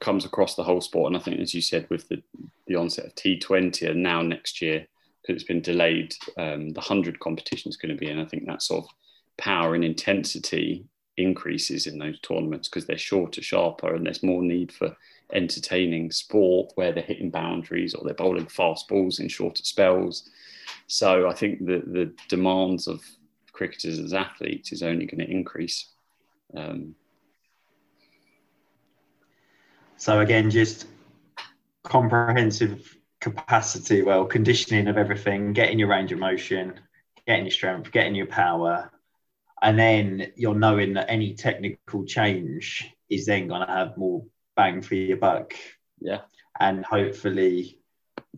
comes 0.00 0.24
across 0.24 0.56
the 0.56 0.64
whole 0.64 0.80
sport, 0.80 1.12
and 1.12 1.16
I 1.16 1.24
think, 1.24 1.40
as 1.40 1.54
you 1.54 1.62
said, 1.62 1.86
with 1.90 2.08
the 2.08 2.22
the 2.66 2.74
onset 2.74 3.06
of 3.06 3.14
T20 3.14 3.90
and 3.90 4.02
now 4.02 4.22
next 4.22 4.60
year, 4.60 4.86
because 5.20 5.36
it's 5.40 5.48
been 5.48 5.62
delayed, 5.62 6.14
um, 6.38 6.70
the 6.70 6.80
hundred 6.80 7.20
competition 7.20 7.70
is 7.70 7.76
going 7.76 7.94
to 7.94 7.98
be, 7.98 8.10
and 8.10 8.20
I 8.20 8.24
think 8.24 8.46
that 8.46 8.62
sort 8.62 8.84
of 8.84 8.90
power 9.38 9.74
and 9.74 9.84
intensity 9.84 10.84
increases 11.16 11.86
in 11.86 11.98
those 11.98 12.18
tournaments 12.20 12.68
because 12.68 12.86
they're 12.86 12.98
shorter, 12.98 13.42
sharper, 13.42 13.94
and 13.94 14.06
there's 14.06 14.22
more 14.22 14.42
need 14.42 14.72
for 14.72 14.96
entertaining 15.32 16.10
sport 16.10 16.72
where 16.74 16.92
they're 16.92 17.02
hitting 17.02 17.30
boundaries 17.30 17.94
or 17.94 18.04
they're 18.04 18.14
bowling 18.14 18.46
fast 18.46 18.88
balls 18.88 19.18
in 19.18 19.28
shorter 19.28 19.62
spells. 19.62 20.28
So 20.88 21.28
I 21.28 21.34
think 21.34 21.60
the 21.60 21.82
the 21.86 22.12
demands 22.28 22.88
of 22.88 23.02
cricketers 23.52 24.00
as 24.00 24.14
athletes 24.14 24.72
is 24.72 24.82
only 24.82 25.06
going 25.06 25.24
to 25.24 25.30
increase. 25.30 25.90
Um, 26.56 26.96
so 30.02 30.18
again, 30.18 30.50
just 30.50 30.88
comprehensive 31.84 32.98
capacity, 33.20 34.02
well, 34.02 34.24
conditioning 34.24 34.88
of 34.88 34.96
everything, 34.98 35.52
getting 35.52 35.78
your 35.78 35.86
range 35.86 36.10
of 36.10 36.18
motion, 36.18 36.80
getting 37.24 37.44
your 37.44 37.52
strength, 37.52 37.92
getting 37.92 38.16
your 38.16 38.26
power, 38.26 38.90
and 39.62 39.78
then 39.78 40.32
you're 40.34 40.56
knowing 40.56 40.94
that 40.94 41.08
any 41.08 41.34
technical 41.34 42.04
change 42.04 42.92
is 43.08 43.26
then 43.26 43.46
going 43.46 43.64
to 43.64 43.72
have 43.72 43.96
more 43.96 44.24
bang 44.56 44.82
for 44.82 44.96
your 44.96 45.18
buck. 45.18 45.54
Yeah. 46.00 46.22
And 46.58 46.84
hopefully 46.84 47.78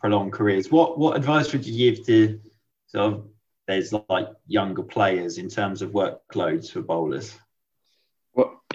prolong 0.01 0.33
careers. 0.33 0.71
What 0.71 0.99
what 0.99 1.17
advice 1.17 1.51
would 1.55 1.65
you 1.65 1.93
give 1.93 2.05
to 2.05 2.41
sort 2.89 3.15
of 3.15 3.29
there's 3.67 3.95
like 4.11 4.29
younger 4.47 4.83
players 4.83 5.39
in 5.39 5.49
terms 5.49 5.81
of 5.81 5.93
workloads 5.93 6.71
for 6.71 6.83
bowlers? 6.83 7.35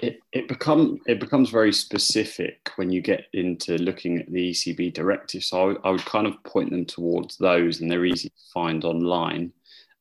It, 0.02 0.20
it 0.32 0.48
become 0.48 0.98
it 1.06 1.20
becomes 1.20 1.50
very 1.50 1.74
specific 1.74 2.70
when 2.76 2.90
you 2.90 3.02
get 3.02 3.26
into 3.34 3.76
looking 3.76 4.18
at 4.18 4.32
the 4.32 4.50
ECB 4.50 4.94
directive. 4.94 5.44
So 5.44 5.60
I 5.60 5.64
would, 5.66 5.78
I 5.84 5.90
would 5.90 6.04
kind 6.06 6.26
of 6.26 6.42
point 6.42 6.70
them 6.70 6.86
towards 6.86 7.36
those, 7.36 7.80
and 7.80 7.90
they're 7.90 8.06
easy 8.06 8.30
to 8.30 8.52
find 8.54 8.84
online. 8.84 9.52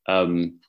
Um, 0.08 0.60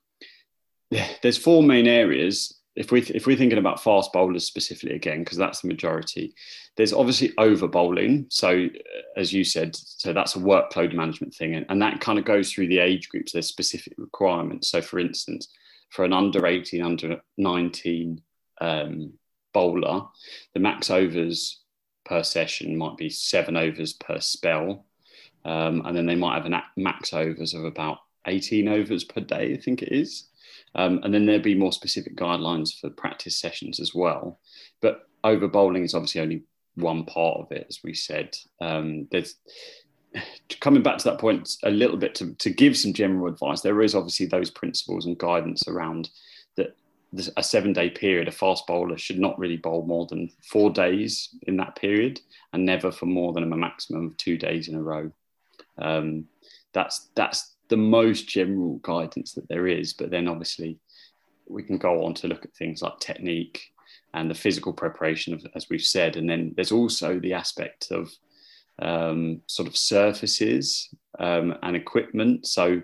there's 1.22 1.38
four 1.38 1.62
main 1.62 1.86
areas. 1.86 2.56
If 2.74 2.90
we 2.90 3.02
if 3.02 3.26
we're 3.26 3.36
thinking 3.36 3.58
about 3.58 3.82
fast 3.82 4.12
bowlers 4.12 4.46
specifically 4.46 4.96
again, 4.96 5.20
because 5.20 5.38
that's 5.38 5.60
the 5.60 5.68
majority, 5.68 6.34
there's 6.76 6.92
obviously 6.92 7.32
over 7.38 7.68
bowling. 7.68 8.26
So 8.30 8.68
as 9.16 9.32
you 9.32 9.44
said, 9.44 9.76
so 9.76 10.12
that's 10.12 10.34
a 10.34 10.40
workload 10.40 10.92
management 10.92 11.34
thing, 11.34 11.54
and, 11.54 11.66
and 11.68 11.80
that 11.82 12.00
kind 12.00 12.18
of 12.18 12.24
goes 12.24 12.52
through 12.52 12.66
the 12.66 12.80
age 12.80 13.08
groups. 13.08 13.32
There's 13.32 13.46
specific 13.46 13.94
requirements. 13.96 14.68
So 14.70 14.82
for 14.82 14.98
instance, 14.98 15.48
for 15.90 16.04
an 16.04 16.12
under 16.12 16.46
18, 16.46 16.82
under 16.82 17.20
19 17.38 18.20
um, 18.60 19.12
bowler, 19.52 20.02
the 20.54 20.60
max 20.60 20.90
overs 20.90 21.60
per 22.04 22.22
session 22.22 22.76
might 22.76 22.96
be 22.96 23.08
seven 23.10 23.56
overs 23.56 23.92
per 23.92 24.20
spell, 24.20 24.86
um, 25.44 25.82
and 25.86 25.96
then 25.96 26.06
they 26.06 26.16
might 26.16 26.34
have 26.34 26.46
a 26.46 26.62
max 26.76 27.12
overs 27.12 27.54
of 27.54 27.64
about 27.64 27.98
18 28.26 28.68
overs 28.68 29.04
per 29.04 29.20
day, 29.20 29.54
I 29.54 29.56
think 29.56 29.82
it 29.82 29.92
is. 29.92 30.28
Um, 30.74 31.00
and 31.02 31.12
then 31.12 31.26
there'd 31.26 31.42
be 31.42 31.54
more 31.54 31.72
specific 31.72 32.16
guidelines 32.16 32.78
for 32.78 32.90
practice 32.90 33.36
sessions 33.36 33.80
as 33.80 33.94
well. 33.94 34.38
But 34.80 35.08
over 35.24 35.48
bowling 35.48 35.84
is 35.84 35.94
obviously 35.94 36.20
only 36.20 36.42
one 36.74 37.04
part 37.04 37.38
of 37.38 37.52
it, 37.52 37.66
as 37.68 37.80
we 37.82 37.94
said. 37.94 38.36
Um, 38.60 39.08
there's 39.10 39.36
coming 40.60 40.82
back 40.82 40.98
to 40.98 41.04
that 41.04 41.18
point 41.18 41.56
a 41.64 41.70
little 41.70 41.96
bit 41.96 42.14
to, 42.16 42.34
to 42.34 42.50
give 42.50 42.76
some 42.76 42.92
general 42.92 43.26
advice. 43.26 43.60
There 43.60 43.82
is 43.82 43.94
obviously 43.94 44.26
those 44.26 44.50
principles 44.50 45.06
and 45.06 45.18
guidance 45.18 45.66
around 45.66 46.10
that 46.56 46.76
a 47.36 47.42
seven 47.42 47.72
day 47.72 47.90
period, 47.90 48.28
a 48.28 48.32
fast 48.32 48.66
bowler 48.66 48.96
should 48.96 49.18
not 49.18 49.38
really 49.38 49.56
bowl 49.56 49.84
more 49.84 50.06
than 50.06 50.30
four 50.42 50.70
days 50.70 51.30
in 51.42 51.56
that 51.56 51.76
period 51.76 52.20
and 52.52 52.64
never 52.64 52.90
for 52.90 53.06
more 53.06 53.32
than 53.32 53.42
a 53.42 53.56
maximum 53.56 54.06
of 54.06 54.16
two 54.16 54.36
days 54.36 54.68
in 54.68 54.76
a 54.76 54.82
row. 54.82 55.10
Um, 55.78 56.26
that's 56.72 57.08
that's 57.14 57.56
the 57.68 57.76
most 57.76 58.28
general 58.28 58.78
guidance 58.82 59.32
that 59.32 59.48
there 59.48 59.66
is. 59.66 59.92
But 59.92 60.10
then 60.10 60.28
obviously 60.28 60.78
we 61.48 61.62
can 61.62 61.78
go 61.78 62.04
on 62.04 62.14
to 62.14 62.28
look 62.28 62.44
at 62.44 62.54
things 62.54 62.82
like 62.82 62.98
technique 63.00 63.72
and 64.14 64.30
the 64.30 64.34
physical 64.34 64.72
preparation 64.72 65.34
of, 65.34 65.44
as 65.54 65.68
we've 65.68 65.82
said. 65.82 66.16
And 66.16 66.28
then 66.28 66.52
there's 66.54 66.72
also 66.72 67.18
the 67.18 67.32
aspect 67.32 67.90
of 67.90 68.10
um, 68.80 69.40
sort 69.46 69.68
of 69.68 69.76
surfaces 69.76 70.88
um, 71.18 71.56
and 71.62 71.76
equipment. 71.76 72.46
So 72.46 72.82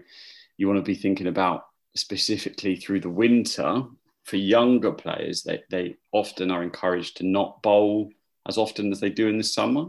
you 0.56 0.66
want 0.66 0.78
to 0.78 0.82
be 0.82 0.94
thinking 0.94 1.26
about 1.26 1.66
specifically 1.94 2.76
through 2.76 3.00
the 3.00 3.10
winter 3.10 3.84
for 4.26 4.36
younger 4.36 4.92
players, 4.92 5.44
they, 5.44 5.62
they 5.70 5.96
often 6.12 6.50
are 6.50 6.62
encouraged 6.62 7.16
to 7.16 7.26
not 7.26 7.62
bowl 7.62 8.10
as 8.48 8.58
often 8.58 8.90
as 8.90 9.00
they 9.00 9.08
do 9.08 9.28
in 9.28 9.38
the 9.38 9.44
summer. 9.44 9.86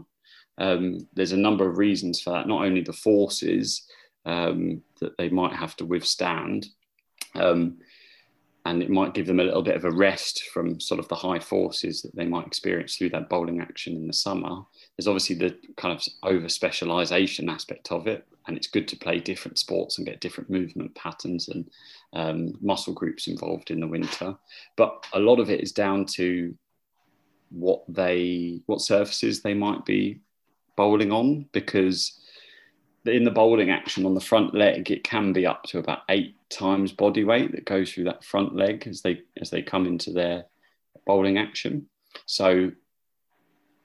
Um, 0.58 1.08
there's 1.12 1.32
a 1.32 1.36
number 1.36 1.68
of 1.68 1.76
reasons 1.76 2.20
for 2.20 2.30
that, 2.30 2.46
not 2.46 2.64
only 2.64 2.80
the 2.80 2.92
forces, 2.92 3.86
um, 4.24 4.82
that 5.00 5.16
they 5.18 5.28
might 5.28 5.54
have 5.54 5.76
to 5.76 5.84
withstand. 5.84 6.68
Um, 7.34 7.78
and 8.64 8.82
it 8.82 8.90
might 8.90 9.14
give 9.14 9.26
them 9.26 9.40
a 9.40 9.44
little 9.44 9.62
bit 9.62 9.76
of 9.76 9.84
a 9.84 9.90
rest 9.90 10.44
from 10.52 10.78
sort 10.78 11.00
of 11.00 11.08
the 11.08 11.14
high 11.14 11.38
forces 11.38 12.02
that 12.02 12.14
they 12.14 12.26
might 12.26 12.46
experience 12.46 12.96
through 12.96 13.08
that 13.10 13.28
bowling 13.28 13.60
action 13.60 13.96
in 13.96 14.06
the 14.06 14.12
summer. 14.12 14.60
There's 14.96 15.08
obviously 15.08 15.36
the 15.36 15.56
kind 15.76 15.98
of 15.98 16.04
over 16.22 16.48
specialization 16.48 17.48
aspect 17.48 17.90
of 17.90 18.06
it, 18.06 18.26
and 18.46 18.56
it's 18.56 18.66
good 18.66 18.86
to 18.88 18.96
play 18.96 19.20
different 19.20 19.58
sports 19.58 19.98
and 19.98 20.06
get 20.06 20.20
different 20.20 20.50
movement 20.50 20.94
patterns 20.94 21.48
and 21.48 21.68
um, 22.12 22.54
muscle 22.60 22.94
groups 22.94 23.26
involved 23.26 23.70
in 23.70 23.80
the 23.80 23.86
winter. 23.86 24.36
But 24.76 25.04
a 25.12 25.18
lot 25.18 25.40
of 25.40 25.50
it 25.50 25.60
is 25.60 25.72
down 25.72 26.06
to 26.06 26.54
what 27.50 27.82
they 27.88 28.60
what 28.66 28.80
surfaces 28.80 29.40
they 29.40 29.54
might 29.54 29.84
be 29.84 30.20
bowling 30.76 31.10
on 31.12 31.46
because 31.52 32.20
in 33.06 33.24
the 33.24 33.30
bowling 33.30 33.70
action 33.70 34.04
on 34.04 34.14
the 34.14 34.20
front 34.20 34.54
leg, 34.54 34.90
it 34.90 35.04
can 35.04 35.32
be 35.32 35.46
up 35.46 35.62
to 35.64 35.78
about 35.78 36.00
eight 36.08 36.34
times 36.50 36.92
body 36.92 37.24
weight 37.24 37.52
that 37.52 37.64
goes 37.64 37.92
through 37.92 38.04
that 38.04 38.24
front 38.24 38.54
leg 38.54 38.86
as 38.86 39.02
they 39.02 39.22
as 39.40 39.50
they 39.50 39.62
come 39.62 39.86
into 39.86 40.12
their 40.12 40.44
bowling 41.06 41.38
action. 41.38 41.88
So 42.26 42.70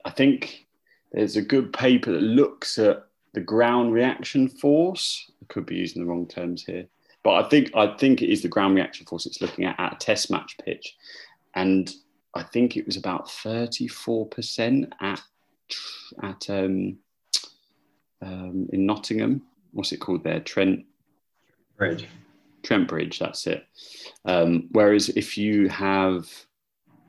I 0.04 0.10
think 0.10 0.66
there's 1.12 1.36
a 1.36 1.42
good 1.42 1.72
paper 1.72 2.12
that 2.12 2.20
looks 2.20 2.78
at 2.78 3.06
the 3.32 3.40
ground 3.40 3.92
reaction 3.92 4.48
force. 4.48 5.30
I 5.42 5.46
could 5.52 5.66
be 5.66 5.76
using 5.76 6.02
the 6.02 6.08
wrong 6.08 6.26
terms 6.26 6.64
here, 6.64 6.86
but 7.24 7.44
I 7.44 7.48
think 7.48 7.74
I 7.74 7.88
think 7.96 8.22
it 8.22 8.30
is 8.30 8.42
the 8.42 8.48
ground 8.48 8.76
reaction 8.76 9.06
force 9.06 9.26
it's 9.26 9.40
looking 9.40 9.64
at 9.64 9.80
at 9.80 9.94
a 9.94 9.96
test 9.96 10.30
match 10.30 10.56
pitch, 10.64 10.96
and 11.54 11.92
I 12.34 12.42
think 12.42 12.76
it 12.76 12.86
was 12.86 12.96
about 12.96 13.26
34% 13.26 14.90
at 15.00 15.22
at 16.22 16.50
um, 16.50 16.98
um, 18.22 18.68
in 18.72 18.86
Nottingham. 18.86 19.42
What's 19.72 19.92
it 19.92 20.00
called 20.00 20.22
there? 20.22 20.40
Trent 20.40 20.84
Bridge. 21.76 22.06
Trent 22.62 22.88
Bridge, 22.88 23.18
that's 23.18 23.46
it. 23.46 23.66
Um, 24.24 24.68
whereas 24.72 25.08
if 25.10 25.36
you 25.36 25.68
have 25.68 26.28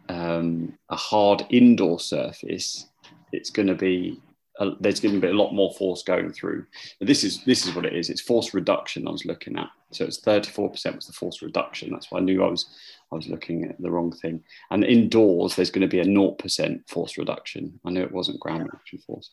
um, 0.09 0.77
a 0.89 0.95
hard 0.95 1.45
indoor 1.49 1.99
surface, 1.99 2.87
it's 3.31 3.49
going 3.49 3.67
to 3.67 3.75
be 3.75 4.21
a, 4.59 4.71
there's 4.79 4.99
going 4.99 5.15
to 5.15 5.21
be 5.21 5.27
a 5.27 5.33
lot 5.33 5.53
more 5.53 5.73
force 5.73 6.03
going 6.03 6.31
through. 6.31 6.65
But 6.99 7.07
this 7.07 7.23
is 7.23 7.43
this 7.43 7.65
is 7.65 7.75
what 7.75 7.85
it 7.85 7.93
is. 7.93 8.09
It's 8.09 8.21
force 8.21 8.53
reduction 8.53 9.07
I 9.07 9.11
was 9.11 9.25
looking 9.25 9.57
at. 9.57 9.69
So 9.91 10.05
it's 10.05 10.21
34% 10.21 10.95
was 10.95 11.07
the 11.07 11.13
force 11.13 11.41
reduction. 11.41 11.91
That's 11.91 12.11
why 12.11 12.19
I 12.19 12.21
knew 12.21 12.43
I 12.43 12.49
was 12.49 12.65
I 13.11 13.15
was 13.15 13.27
looking 13.27 13.65
at 13.65 13.81
the 13.81 13.91
wrong 13.91 14.11
thing. 14.11 14.43
And 14.71 14.83
indoors, 14.83 15.55
there's 15.55 15.71
going 15.71 15.81
to 15.81 15.87
be 15.87 15.99
a 15.99 16.05
0% 16.05 16.89
force 16.89 17.17
reduction. 17.17 17.79
I 17.85 17.91
knew 17.91 18.01
it 18.01 18.11
wasn't 18.11 18.39
ground 18.39 18.63
reaction 18.63 18.99
force. 18.99 19.29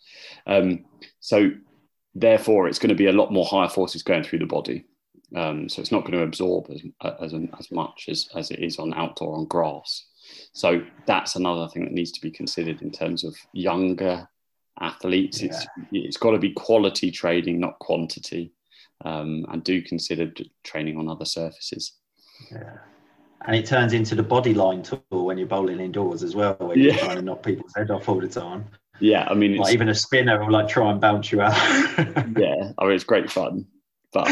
Um, 0.47 0.85
so 1.21 1.51
therefore, 2.15 2.69
it's 2.69 2.79
going 2.79 2.91
to 2.91 2.95
be 2.95 3.07
a 3.07 3.13
lot 3.13 3.33
more 3.33 3.47
higher 3.47 3.69
forces 3.69 4.03
going 4.03 4.25
through 4.25 4.41
the 4.41 4.47
body. 4.47 4.85
Um, 5.35 5.69
so 5.69 5.81
it's 5.81 5.93
not 5.93 6.03
going 6.03 6.13
to 6.13 6.25
absorb 6.25 6.71
as, 6.71 6.83
as, 7.21 7.35
as 7.59 7.71
much 7.71 8.07
as, 8.11 8.29
as 8.35 8.51
it 8.51 8.59
is 8.59 8.79
on 8.79 8.93
outdoor 8.95 9.37
on 9.37 9.47
grass. 9.47 10.05
So 10.53 10.83
that's 11.07 11.37
another 11.37 11.69
thing 11.69 11.85
that 11.85 11.93
needs 11.93 12.13
to 12.13 12.21
be 12.21 12.31
considered 12.31 12.83
in 12.83 12.91
terms 12.91 13.25
of 13.25 13.35
younger 13.53 14.29
athletes. 14.81 15.41
Yeah. 15.41 15.49
It's 15.49 15.67
it's 15.93 16.17
got 16.17 16.33
to 16.33 16.39
be 16.39 16.53
quality 16.53 17.11
training, 17.11 17.61
not 17.61 17.79
quantity. 17.79 18.53
Um, 19.05 19.47
and 19.51 19.65
do 19.65 19.83
consider 19.83 20.31
training 20.63 20.97
on 20.97 21.09
other 21.09 21.25
surfaces. 21.25 21.95
Yeah. 22.53 22.79
And 23.45 23.57
it 23.57 23.67
turns 23.67 23.93
into 23.93 24.15
the 24.15 24.23
body 24.23 24.55
line 24.55 24.85
tool 24.85 25.03
when 25.11 25.39
you're 25.39 25.49
bowling 25.49 25.81
indoors 25.81 26.23
as 26.23 26.37
well, 26.37 26.55
where 26.61 26.79
you're 26.79 26.95
trying 26.95 27.17
to 27.17 27.23
knock 27.23 27.43
people's 27.43 27.73
head 27.75 27.91
off 27.91 28.09
all 28.09 28.21
the 28.21 28.29
time. 28.29 28.65
Yeah, 29.01 29.27
I 29.29 29.35
mean, 29.35 29.57
like 29.57 29.75
even 29.75 29.89
a 29.89 29.95
spinner 29.97 30.39
will 30.39 30.53
like 30.53 30.69
try 30.69 30.89
and 30.89 31.01
bounce 31.01 31.33
you 31.33 31.41
out. 31.41 31.57
yeah, 32.39 32.71
I 32.79 32.85
mean, 32.85 32.93
it's 32.93 33.03
great 33.03 33.29
fun. 33.29 33.67
But 34.13 34.29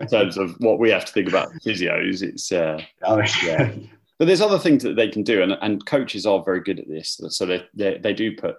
in 0.00 0.06
terms 0.08 0.36
of 0.36 0.54
what 0.58 0.78
we 0.78 0.90
have 0.90 1.06
to 1.06 1.12
think 1.12 1.28
about 1.28 1.52
physios, 1.64 2.22
it's 2.22 2.52
uh, 2.52 2.82
oh, 3.04 3.22
yeah. 3.42 3.72
But 4.18 4.26
there's 4.26 4.42
other 4.42 4.58
things 4.58 4.82
that 4.82 4.96
they 4.96 5.08
can 5.08 5.22
do, 5.22 5.42
and, 5.42 5.52
and 5.62 5.86
coaches 5.86 6.26
are 6.26 6.44
very 6.44 6.60
good 6.60 6.78
at 6.78 6.88
this. 6.88 7.20
So 7.28 7.46
they, 7.46 7.64
they, 7.72 7.96
they 7.96 8.12
do 8.12 8.36
put 8.36 8.56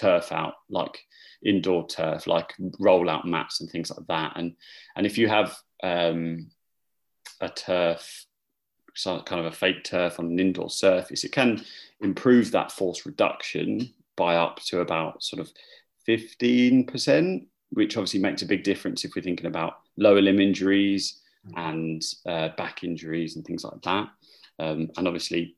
turf 0.00 0.32
out, 0.32 0.54
like 0.68 1.04
indoor 1.44 1.86
turf, 1.86 2.26
like 2.26 2.54
roll 2.78 3.08
out 3.08 3.26
mats 3.26 3.60
and 3.60 3.70
things 3.70 3.90
like 3.90 4.06
that. 4.08 4.32
And 4.36 4.54
and 4.96 5.06
if 5.06 5.18
you 5.18 5.28
have 5.28 5.56
um, 5.82 6.50
a 7.40 7.48
turf, 7.48 8.26
so 8.94 9.20
kind 9.22 9.40
of 9.40 9.52
a 9.52 9.56
fake 9.56 9.84
turf 9.84 10.18
on 10.18 10.26
an 10.26 10.38
indoor 10.38 10.70
surface, 10.70 11.24
it 11.24 11.32
can 11.32 11.64
improve 12.00 12.50
that 12.50 12.72
force 12.72 13.06
reduction 13.06 13.92
by 14.16 14.36
up 14.36 14.60
to 14.64 14.80
about 14.80 15.22
sort 15.22 15.40
of 15.40 15.50
15%, 16.08 17.46
which 17.70 17.96
obviously 17.96 18.20
makes 18.20 18.42
a 18.42 18.46
big 18.46 18.64
difference 18.64 19.04
if 19.04 19.14
we're 19.14 19.22
thinking 19.22 19.46
about 19.46 19.78
lower 19.96 20.20
limb 20.20 20.40
injuries 20.40 21.20
and 21.56 22.02
uh, 22.26 22.48
back 22.56 22.84
injuries 22.84 23.36
and 23.36 23.44
things 23.44 23.64
like 23.64 23.80
that. 23.82 24.08
Um, 24.58 24.90
and 24.96 25.06
obviously, 25.06 25.56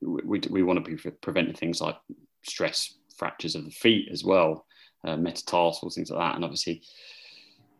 we, 0.00 0.40
we 0.48 0.62
want 0.62 0.82
to 0.82 0.96
be 0.96 1.10
preventing 1.20 1.54
things 1.54 1.80
like 1.80 1.96
stress 2.42 2.94
fractures 3.20 3.54
of 3.54 3.64
the 3.64 3.78
feet 3.84 4.06
as 4.10 4.22
well, 4.24 4.52
uh, 5.06 5.16
metatarsals, 5.16 5.94
things 5.94 6.10
like 6.10 6.20
that. 6.20 6.34
And 6.36 6.44
obviously, 6.44 6.76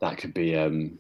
that 0.03 0.19
could 0.21 0.35
be 0.35 0.49
um, 0.65 0.99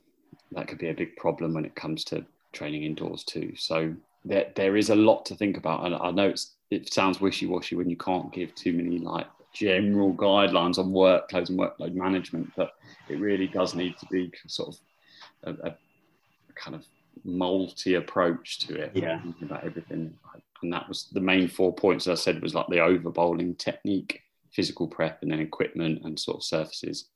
that 0.56 0.66
could 0.68 0.78
be 0.78 0.90
a 0.90 1.00
big 1.02 1.12
problem 1.24 1.54
when 1.54 1.66
it 1.66 1.80
comes 1.82 2.04
to 2.04 2.24
training 2.52 2.82
indoors 2.82 3.22
too. 3.24 3.48
So 3.56 3.94
there, 4.24 4.48
there 4.54 4.76
is 4.76 4.90
a 4.90 5.02
lot 5.08 5.20
to 5.26 5.34
think 5.36 5.56
about. 5.56 5.84
And 5.84 5.94
I 5.94 6.10
know 6.10 6.28
it's, 6.28 6.54
it 6.70 6.92
sounds 6.92 7.20
wishy-washy 7.20 7.76
when 7.76 7.90
you 7.90 7.96
can't 7.96 8.32
give 8.32 8.54
too 8.54 8.72
many 8.72 8.98
like 8.98 9.28
general 9.52 10.12
guidelines 10.14 10.78
on 10.78 10.92
workloads 10.92 11.50
and 11.50 11.58
workload 11.58 11.94
management, 11.94 12.50
but 12.56 12.72
it 13.08 13.18
really 13.20 13.46
does 13.46 13.74
need 13.74 13.94
to 13.98 14.06
be 14.06 14.32
sort 14.46 14.76
of 15.44 15.58
a, 15.64 15.68
a 15.68 15.76
kind 16.54 16.74
of 16.74 16.84
multi 17.24 17.94
approach 17.94 18.58
to 18.66 18.74
it. 18.82 18.90
Yeah. 18.94 19.20
About 19.42 19.64
everything. 19.64 20.02
And 20.62 20.72
that 20.72 20.88
was 20.88 21.08
the 21.12 21.20
main 21.32 21.48
four 21.48 21.72
points 21.74 22.06
I 22.06 22.14
said 22.14 22.42
was 22.42 22.54
like 22.54 22.68
the 22.68 22.80
over 22.80 23.10
bowling 23.10 23.54
technique, 23.54 24.20
physical 24.52 24.88
prep, 24.88 25.22
and 25.22 25.30
then 25.30 25.40
equipment 25.40 26.02
and 26.04 26.18
sort 26.18 26.38
of 26.38 26.44
surfaces. 26.44 27.08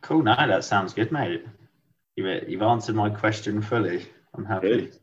Cool. 0.00 0.22
No, 0.22 0.34
that 0.36 0.64
sounds 0.64 0.92
good, 0.92 1.10
mate. 1.12 1.44
You've, 2.16 2.48
you've 2.48 2.62
answered 2.62 2.94
my 2.94 3.08
question 3.10 3.62
fully. 3.62 4.06
I'm 4.34 4.44
happy. 4.44 4.68
Good. 4.68 4.98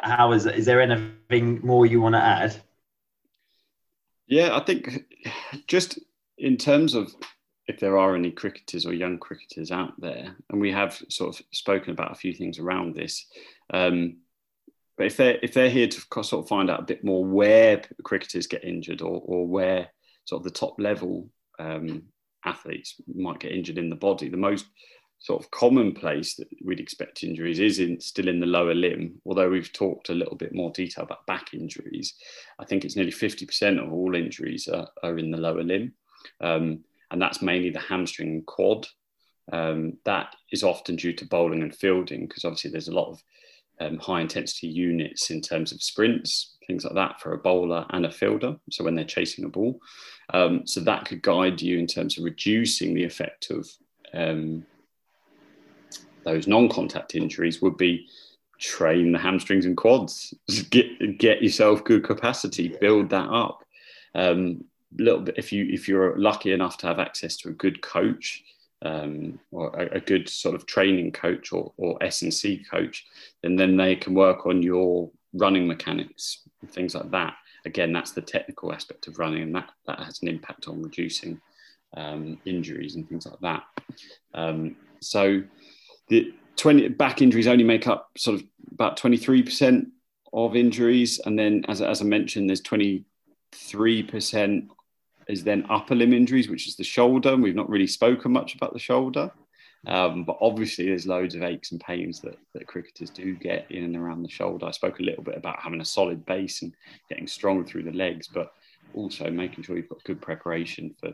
How 0.00 0.32
is 0.32 0.44
is 0.44 0.66
there 0.66 0.80
anything 0.80 1.60
more 1.62 1.86
you 1.86 2.00
want 2.00 2.14
to 2.14 2.20
add? 2.20 2.54
Yeah, 4.26 4.56
I 4.56 4.60
think 4.64 5.04
just 5.66 5.98
in 6.36 6.56
terms 6.56 6.94
of 6.94 7.14
if 7.66 7.80
there 7.80 7.96
are 7.96 8.14
any 8.14 8.30
cricketers 8.30 8.84
or 8.84 8.92
young 8.92 9.18
cricketers 9.18 9.70
out 9.70 9.98
there, 9.98 10.36
and 10.50 10.60
we 10.60 10.72
have 10.72 11.00
sort 11.08 11.38
of 11.38 11.46
spoken 11.52 11.92
about 11.92 12.12
a 12.12 12.16
few 12.16 12.34
things 12.34 12.58
around 12.58 12.94
this. 12.94 13.26
Um, 13.72 14.18
but 14.96 15.06
if 15.06 15.16
they're 15.16 15.38
if 15.42 15.54
they're 15.54 15.70
here 15.70 15.88
to 15.88 16.00
sort 16.22 16.44
of 16.44 16.48
find 16.48 16.70
out 16.70 16.80
a 16.80 16.84
bit 16.84 17.04
more 17.04 17.24
where 17.24 17.82
cricketers 18.02 18.46
get 18.46 18.64
injured 18.64 19.02
or 19.02 19.22
or 19.24 19.46
where 19.46 19.88
sort 20.24 20.40
of 20.40 20.44
the 20.44 20.58
top 20.58 20.74
level 20.78 21.28
um, 21.58 22.02
athletes 22.44 23.00
might 23.14 23.40
get 23.40 23.52
injured 23.52 23.78
in 23.78 23.90
the 23.90 23.96
body, 23.96 24.28
the 24.28 24.36
most 24.36 24.66
sort 25.18 25.42
of 25.42 25.50
commonplace 25.50 26.34
that 26.34 26.48
we'd 26.62 26.80
expect 26.80 27.24
injuries 27.24 27.58
is 27.58 27.78
in, 27.78 27.98
still 28.00 28.28
in 28.28 28.40
the 28.40 28.46
lower 28.46 28.74
limb. 28.74 29.14
Although 29.24 29.48
we've 29.48 29.72
talked 29.72 30.10
a 30.10 30.14
little 30.14 30.36
bit 30.36 30.54
more 30.54 30.70
detail 30.72 31.04
about 31.04 31.26
back 31.26 31.54
injuries, 31.54 32.14
I 32.58 32.64
think 32.64 32.84
it's 32.84 32.96
nearly 32.96 33.12
50% 33.12 33.82
of 33.82 33.92
all 33.92 34.14
injuries 34.14 34.68
are, 34.68 34.88
are 35.02 35.18
in 35.18 35.30
the 35.30 35.38
lower 35.38 35.62
limb. 35.62 35.94
Um, 36.42 36.84
and 37.10 37.22
that's 37.22 37.40
mainly 37.40 37.70
the 37.70 37.80
hamstring 37.80 38.28
and 38.28 38.46
quad. 38.46 38.86
Um, 39.52 39.98
that 40.04 40.34
is 40.52 40.62
often 40.62 40.96
due 40.96 41.12
to 41.14 41.26
bowling 41.26 41.62
and 41.62 41.74
fielding 41.74 42.26
because 42.26 42.44
obviously 42.44 42.70
there's 42.70 42.88
a 42.88 42.94
lot 42.94 43.10
of 43.10 43.22
um, 43.80 43.98
high 43.98 44.20
intensity 44.20 44.68
units 44.68 45.30
in 45.30 45.40
terms 45.40 45.72
of 45.72 45.82
sprints, 45.82 46.56
things 46.66 46.84
like 46.84 46.94
that 46.94 47.20
for 47.20 47.32
a 47.32 47.38
bowler 47.38 47.86
and 47.90 48.06
a 48.06 48.10
fielder. 48.10 48.56
So 48.70 48.84
when 48.84 48.94
they're 48.94 49.04
chasing 49.04 49.44
a 49.44 49.48
ball, 49.48 49.80
um, 50.32 50.66
so 50.66 50.80
that 50.80 51.04
could 51.04 51.22
guide 51.22 51.60
you 51.60 51.78
in 51.78 51.86
terms 51.86 52.18
of 52.18 52.24
reducing 52.24 52.94
the 52.94 53.04
effect 53.04 53.50
of 53.50 53.68
um, 54.12 54.64
those 56.24 56.46
non-contact 56.46 57.14
injuries. 57.14 57.60
Would 57.60 57.76
be 57.76 58.08
train 58.58 59.12
the 59.12 59.18
hamstrings 59.18 59.66
and 59.66 59.76
quads, 59.76 60.32
get 60.70 61.18
get 61.18 61.42
yourself 61.42 61.84
good 61.84 62.04
capacity, 62.04 62.68
build 62.80 63.10
that 63.10 63.28
up. 63.28 63.64
Um, 64.14 64.64
little 64.96 65.20
bit 65.20 65.34
if 65.36 65.52
you 65.52 65.66
if 65.70 65.88
you're 65.88 66.16
lucky 66.18 66.52
enough 66.52 66.78
to 66.78 66.86
have 66.86 67.00
access 67.00 67.36
to 67.36 67.48
a 67.48 67.52
good 67.52 67.82
coach 67.82 68.44
um, 68.84 69.40
or 69.50 69.68
a, 69.70 69.96
a, 69.96 70.00
good 70.00 70.28
sort 70.28 70.54
of 70.54 70.66
training 70.66 71.10
coach 71.10 71.52
or, 71.52 71.72
or 71.78 72.02
S&C 72.02 72.64
coach, 72.70 73.06
and 73.42 73.58
then 73.58 73.76
they 73.76 73.96
can 73.96 74.14
work 74.14 74.46
on 74.46 74.62
your 74.62 75.10
running 75.32 75.66
mechanics 75.66 76.42
and 76.60 76.70
things 76.70 76.94
like 76.94 77.10
that. 77.10 77.34
Again, 77.64 77.92
that's 77.92 78.12
the 78.12 78.20
technical 78.20 78.72
aspect 78.72 79.06
of 79.06 79.18
running, 79.18 79.42
and 79.42 79.54
that, 79.54 79.70
that 79.86 80.00
has 80.00 80.20
an 80.22 80.28
impact 80.28 80.68
on 80.68 80.82
reducing 80.82 81.40
um, 81.96 82.38
injuries 82.44 82.96
and 82.96 83.08
things 83.08 83.26
like 83.26 83.40
that. 83.40 83.62
Um, 84.34 84.76
so 85.00 85.42
the 86.08 86.34
20 86.56 86.88
back 86.88 87.22
injuries 87.22 87.46
only 87.46 87.64
make 87.64 87.86
up 87.86 88.10
sort 88.16 88.40
of 88.40 88.46
about 88.72 88.98
23% 88.98 89.86
of 90.32 90.56
injuries. 90.56 91.20
And 91.24 91.38
then, 91.38 91.64
as, 91.68 91.80
as 91.80 92.02
I 92.02 92.04
mentioned, 92.04 92.50
there's 92.50 92.62
23% 92.62 93.04
is 95.28 95.44
then 95.44 95.66
upper 95.68 95.94
limb 95.94 96.12
injuries, 96.12 96.48
which 96.48 96.66
is 96.66 96.76
the 96.76 96.84
shoulder. 96.84 97.36
We've 97.36 97.54
not 97.54 97.68
really 97.68 97.86
spoken 97.86 98.32
much 98.32 98.54
about 98.54 98.72
the 98.72 98.78
shoulder, 98.78 99.30
um, 99.86 100.24
but 100.24 100.38
obviously 100.40 100.86
there's 100.86 101.06
loads 101.06 101.34
of 101.34 101.42
aches 101.42 101.72
and 101.72 101.80
pains 101.80 102.20
that, 102.20 102.38
that 102.54 102.66
cricketers 102.66 103.10
do 103.10 103.34
get 103.34 103.70
in 103.70 103.84
and 103.84 103.96
around 103.96 104.22
the 104.22 104.28
shoulder. 104.28 104.66
I 104.66 104.70
spoke 104.70 105.00
a 105.00 105.04
little 105.04 105.24
bit 105.24 105.36
about 105.36 105.60
having 105.60 105.80
a 105.80 105.84
solid 105.84 106.24
base 106.26 106.62
and 106.62 106.74
getting 107.08 107.26
strong 107.26 107.64
through 107.64 107.84
the 107.84 107.92
legs, 107.92 108.28
but 108.28 108.52
also 108.94 109.30
making 109.30 109.64
sure 109.64 109.76
you've 109.76 109.88
got 109.88 110.04
good 110.04 110.20
preparation 110.20 110.94
for 111.00 111.12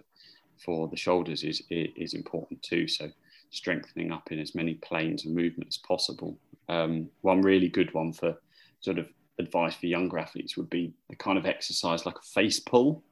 for 0.59 0.89
the 0.89 0.97
shoulders 0.97 1.43
is 1.43 1.63
is 1.71 2.15
important 2.15 2.63
too. 2.63 2.87
So 2.87 3.11
strengthening 3.51 4.13
up 4.13 4.31
in 4.31 4.39
as 4.39 4.55
many 4.55 4.75
planes 4.75 5.25
and 5.25 5.35
movements 5.35 5.77
as 5.77 5.87
possible. 5.87 6.39
Um, 6.69 7.09
one 7.23 7.43
really 7.43 7.69
good 7.69 7.93
one 7.95 8.13
for 8.13 8.37
sort 8.81 8.99
of 8.99 9.09
advice 9.39 9.75
for 9.75 9.87
younger 9.87 10.19
athletes 10.19 10.57
would 10.57 10.71
be 10.71 10.93
the 11.09 11.17
kind 11.17 11.37
of 11.37 11.47
exercise 11.47 12.07
like 12.07 12.19
a 12.19 12.23
face 12.23 12.61
pull 12.61 13.03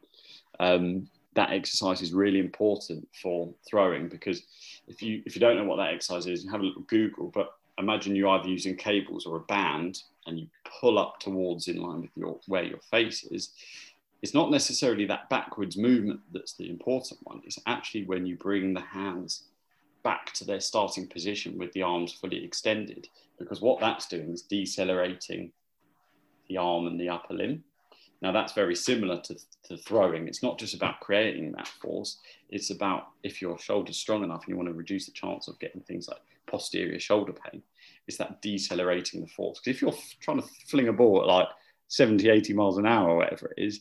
um, 0.60 1.08
that 1.34 1.50
exercise 1.50 2.02
is 2.02 2.12
really 2.12 2.40
important 2.40 3.06
for 3.22 3.52
throwing 3.68 4.08
because 4.08 4.42
if 4.88 5.02
you 5.02 5.22
if 5.24 5.36
you 5.36 5.40
don't 5.40 5.56
know 5.56 5.64
what 5.64 5.76
that 5.76 5.94
exercise 5.94 6.26
is, 6.26 6.44
you 6.44 6.50
have 6.50 6.60
a 6.60 6.64
little 6.64 6.82
Google. 6.82 7.30
But 7.32 7.52
imagine 7.78 8.16
you're 8.16 8.28
either 8.28 8.48
using 8.48 8.76
cables 8.76 9.26
or 9.26 9.36
a 9.36 9.40
band, 9.40 10.02
and 10.26 10.38
you 10.38 10.48
pull 10.80 10.98
up 10.98 11.20
towards 11.20 11.68
in 11.68 11.80
line 11.80 12.02
with 12.02 12.10
your 12.16 12.40
where 12.46 12.64
your 12.64 12.80
face 12.90 13.24
is. 13.24 13.50
It's 14.20 14.34
not 14.34 14.50
necessarily 14.50 15.06
that 15.06 15.30
backwards 15.30 15.76
movement 15.76 16.20
that's 16.32 16.54
the 16.54 16.68
important 16.68 17.20
one. 17.22 17.40
It's 17.44 17.60
actually 17.66 18.04
when 18.04 18.26
you 18.26 18.36
bring 18.36 18.74
the 18.74 18.80
hands 18.80 19.44
back 20.02 20.32
to 20.32 20.44
their 20.44 20.60
starting 20.60 21.06
position 21.06 21.56
with 21.56 21.72
the 21.72 21.82
arms 21.82 22.12
fully 22.12 22.44
extended, 22.44 23.08
because 23.38 23.60
what 23.60 23.78
that's 23.78 24.08
doing 24.08 24.32
is 24.32 24.42
decelerating 24.42 25.52
the 26.48 26.56
arm 26.56 26.86
and 26.86 27.00
the 27.00 27.08
upper 27.08 27.34
limb. 27.34 27.62
Now, 28.20 28.32
that's 28.32 28.52
very 28.52 28.74
similar 28.74 29.20
to, 29.22 29.36
to 29.64 29.76
throwing. 29.76 30.26
It's 30.26 30.42
not 30.42 30.58
just 30.58 30.74
about 30.74 31.00
creating 31.00 31.52
that 31.52 31.68
force, 31.68 32.18
it's 32.50 32.70
about 32.70 33.08
if 33.22 33.40
your 33.40 33.58
shoulder's 33.58 33.96
strong 33.96 34.24
enough 34.24 34.42
and 34.44 34.48
you 34.48 34.56
want 34.56 34.68
to 34.68 34.74
reduce 34.74 35.06
the 35.06 35.12
chance 35.12 35.48
of 35.48 35.58
getting 35.60 35.82
things 35.82 36.08
like 36.08 36.18
posterior 36.46 36.98
shoulder 36.98 37.32
pain, 37.32 37.62
it's 38.06 38.16
that 38.16 38.42
decelerating 38.42 39.20
the 39.20 39.26
force. 39.28 39.60
Because 39.60 39.76
if 39.76 39.82
you're 39.82 39.94
trying 40.20 40.40
to 40.40 40.48
fling 40.66 40.88
a 40.88 40.92
ball 40.92 41.20
at 41.20 41.28
like 41.28 41.48
70, 41.88 42.28
80 42.28 42.54
miles 42.54 42.78
an 42.78 42.86
hour 42.86 43.10
or 43.10 43.16
whatever 43.16 43.52
it 43.56 43.62
is, 43.62 43.80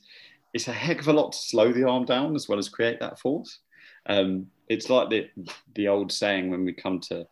it's 0.53 0.67
a 0.67 0.73
heck 0.73 1.01
of 1.01 1.07
a 1.07 1.13
lot 1.13 1.31
to 1.31 1.37
slow 1.37 1.71
the 1.71 1.87
arm 1.87 2.05
down 2.05 2.35
as 2.35 2.47
well 2.47 2.59
as 2.59 2.69
create 2.69 2.99
that 2.99 3.19
force. 3.19 3.59
Um, 4.05 4.47
it's 4.69 4.89
like 4.89 5.09
the, 5.09 5.29
the 5.75 5.87
old 5.87 6.11
saying 6.11 6.49
when 6.49 6.63
we 6.63 6.73
come 6.73 6.99
to 7.01 7.27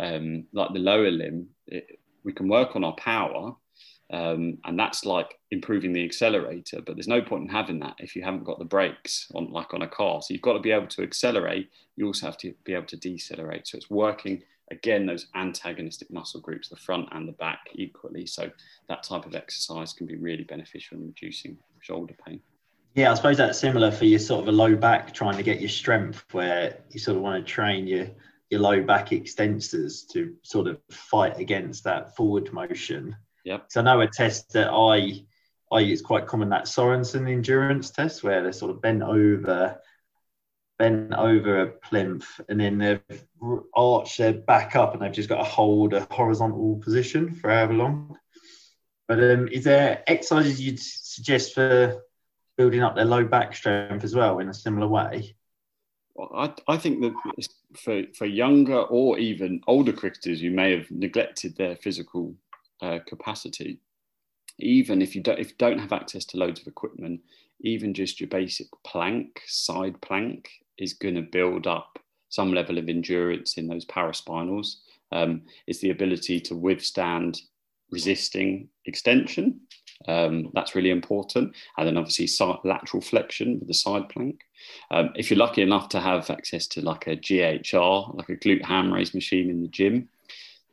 um, 0.00 0.44
like 0.52 0.72
the 0.72 0.78
lower 0.78 1.10
limb, 1.10 1.48
it, 1.66 1.98
we 2.24 2.32
can 2.32 2.48
work 2.48 2.74
on 2.74 2.84
our 2.84 2.94
power 2.94 3.54
um, 4.10 4.58
and 4.64 4.78
that's 4.78 5.04
like 5.04 5.38
improving 5.50 5.92
the 5.92 6.04
accelerator, 6.04 6.80
but 6.80 6.94
there's 6.94 7.08
no 7.08 7.20
point 7.20 7.44
in 7.44 7.48
having 7.48 7.80
that 7.80 7.96
if 7.98 8.14
you 8.14 8.22
haven't 8.22 8.44
got 8.44 8.58
the 8.58 8.64
brakes 8.64 9.30
on, 9.34 9.50
like 9.50 9.74
on 9.74 9.82
a 9.82 9.88
car. 9.88 10.22
So 10.22 10.32
you've 10.32 10.42
got 10.42 10.52
to 10.52 10.60
be 10.60 10.70
able 10.70 10.86
to 10.88 11.02
accelerate. 11.02 11.70
You 11.96 12.06
also 12.06 12.26
have 12.26 12.38
to 12.38 12.54
be 12.64 12.74
able 12.74 12.86
to 12.86 12.96
decelerate. 12.96 13.66
So 13.66 13.76
it's 13.76 13.90
working 13.90 14.42
again 14.70 15.06
those 15.06 15.26
antagonistic 15.34 16.10
muscle 16.10 16.40
groups, 16.40 16.68
the 16.68 16.76
front 16.76 17.08
and 17.12 17.26
the 17.26 17.32
back, 17.32 17.60
equally. 17.74 18.26
So 18.26 18.50
that 18.88 19.02
type 19.02 19.26
of 19.26 19.34
exercise 19.34 19.92
can 19.92 20.06
be 20.06 20.16
really 20.16 20.44
beneficial 20.44 20.98
in 20.98 21.06
reducing 21.06 21.58
shoulder 21.80 22.14
pain. 22.24 22.40
Yeah, 22.94 23.10
I 23.10 23.14
suppose 23.14 23.36
that's 23.36 23.58
similar 23.58 23.90
for 23.90 24.06
your 24.06 24.20
sort 24.20 24.42
of 24.42 24.48
a 24.48 24.52
low 24.52 24.74
back, 24.76 25.12
trying 25.12 25.36
to 25.36 25.42
get 25.42 25.60
your 25.60 25.68
strength, 25.68 26.24
where 26.32 26.78
you 26.90 26.98
sort 26.98 27.16
of 27.16 27.22
want 27.22 27.44
to 27.44 27.52
train 27.52 27.86
your 27.86 28.06
your 28.50 28.60
low 28.60 28.80
back 28.80 29.10
extensors 29.10 30.06
to 30.12 30.32
sort 30.42 30.68
of 30.68 30.78
fight 30.88 31.36
against 31.40 31.82
that 31.82 32.14
forward 32.14 32.52
motion 32.52 33.16
Yep. 33.46 33.66
So 33.68 33.80
I 33.80 33.84
know 33.84 34.00
a 34.00 34.08
test 34.08 34.52
that 34.54 34.70
I 34.70 35.24
I 35.70 35.78
use 35.78 36.02
quite 36.02 36.26
common 36.26 36.48
that 36.48 36.64
Sorensen 36.64 37.30
endurance 37.30 37.90
test 37.90 38.24
where 38.24 38.42
they're 38.42 38.52
sort 38.52 38.72
of 38.72 38.82
bent 38.82 39.02
over 39.02 39.80
bent 40.80 41.14
over 41.14 41.62
a 41.62 41.66
plinth 41.68 42.26
and 42.48 42.58
then 42.58 42.76
they've 42.78 43.24
arched 43.74 44.18
their 44.18 44.32
back 44.32 44.74
up 44.74 44.92
and 44.92 45.02
they've 45.02 45.12
just 45.12 45.28
got 45.28 45.38
to 45.38 45.44
hold 45.44 45.94
a 45.94 46.06
horizontal 46.10 46.80
position 46.82 47.36
for 47.36 47.50
however 47.50 47.74
long. 47.74 48.18
But 49.06 49.22
um, 49.22 49.48
is 49.48 49.62
there 49.62 50.02
exercises 50.08 50.60
you'd 50.60 50.80
suggest 50.80 51.54
for 51.54 52.02
building 52.58 52.82
up 52.82 52.96
their 52.96 53.04
low 53.04 53.24
back 53.24 53.54
strength 53.54 54.02
as 54.02 54.14
well 54.14 54.40
in 54.40 54.48
a 54.48 54.54
similar 54.54 54.88
way? 54.88 55.36
Well, 56.16 56.30
I, 56.34 56.72
I 56.72 56.78
think 56.78 57.00
that 57.00 57.14
for, 57.76 58.02
for 58.18 58.26
younger 58.26 58.80
or 58.80 59.18
even 59.18 59.60
older 59.68 59.92
cricketers 59.92 60.40
who 60.40 60.50
may 60.50 60.76
have 60.76 60.90
neglected 60.90 61.56
their 61.56 61.76
physical 61.76 62.34
uh, 62.82 62.98
capacity, 63.06 63.78
even 64.58 65.02
if 65.02 65.14
you 65.14 65.22
don't 65.22 65.38
if 65.38 65.50
you 65.50 65.56
don't 65.58 65.78
have 65.78 65.92
access 65.92 66.24
to 66.26 66.38
loads 66.38 66.60
of 66.60 66.66
equipment, 66.66 67.20
even 67.60 67.94
just 67.94 68.20
your 68.20 68.28
basic 68.28 68.68
plank, 68.84 69.40
side 69.46 70.00
plank, 70.00 70.50
is 70.78 70.94
going 70.94 71.14
to 71.14 71.22
build 71.22 71.66
up 71.66 71.98
some 72.28 72.52
level 72.52 72.78
of 72.78 72.88
endurance 72.88 73.56
in 73.56 73.68
those 73.68 73.84
paraspinals. 73.86 74.76
Um, 75.12 75.42
it's 75.66 75.78
the 75.80 75.90
ability 75.90 76.40
to 76.40 76.56
withstand 76.56 77.40
resisting 77.90 78.68
extension. 78.84 79.60
Um, 80.08 80.50
that's 80.52 80.74
really 80.74 80.90
important. 80.90 81.54
And 81.78 81.86
then 81.86 81.96
obviously 81.96 82.26
side, 82.26 82.58
lateral 82.64 83.00
flexion 83.00 83.58
with 83.58 83.68
the 83.68 83.74
side 83.74 84.08
plank. 84.08 84.40
Um, 84.90 85.10
if 85.14 85.30
you're 85.30 85.38
lucky 85.38 85.62
enough 85.62 85.88
to 85.90 86.00
have 86.00 86.28
access 86.30 86.66
to 86.68 86.82
like 86.82 87.06
a 87.06 87.16
GHR, 87.16 88.14
like 88.16 88.28
a 88.28 88.36
glute 88.36 88.64
ham 88.64 88.92
raise 88.92 89.14
machine 89.14 89.50
in 89.50 89.62
the 89.62 89.68
gym, 89.68 90.08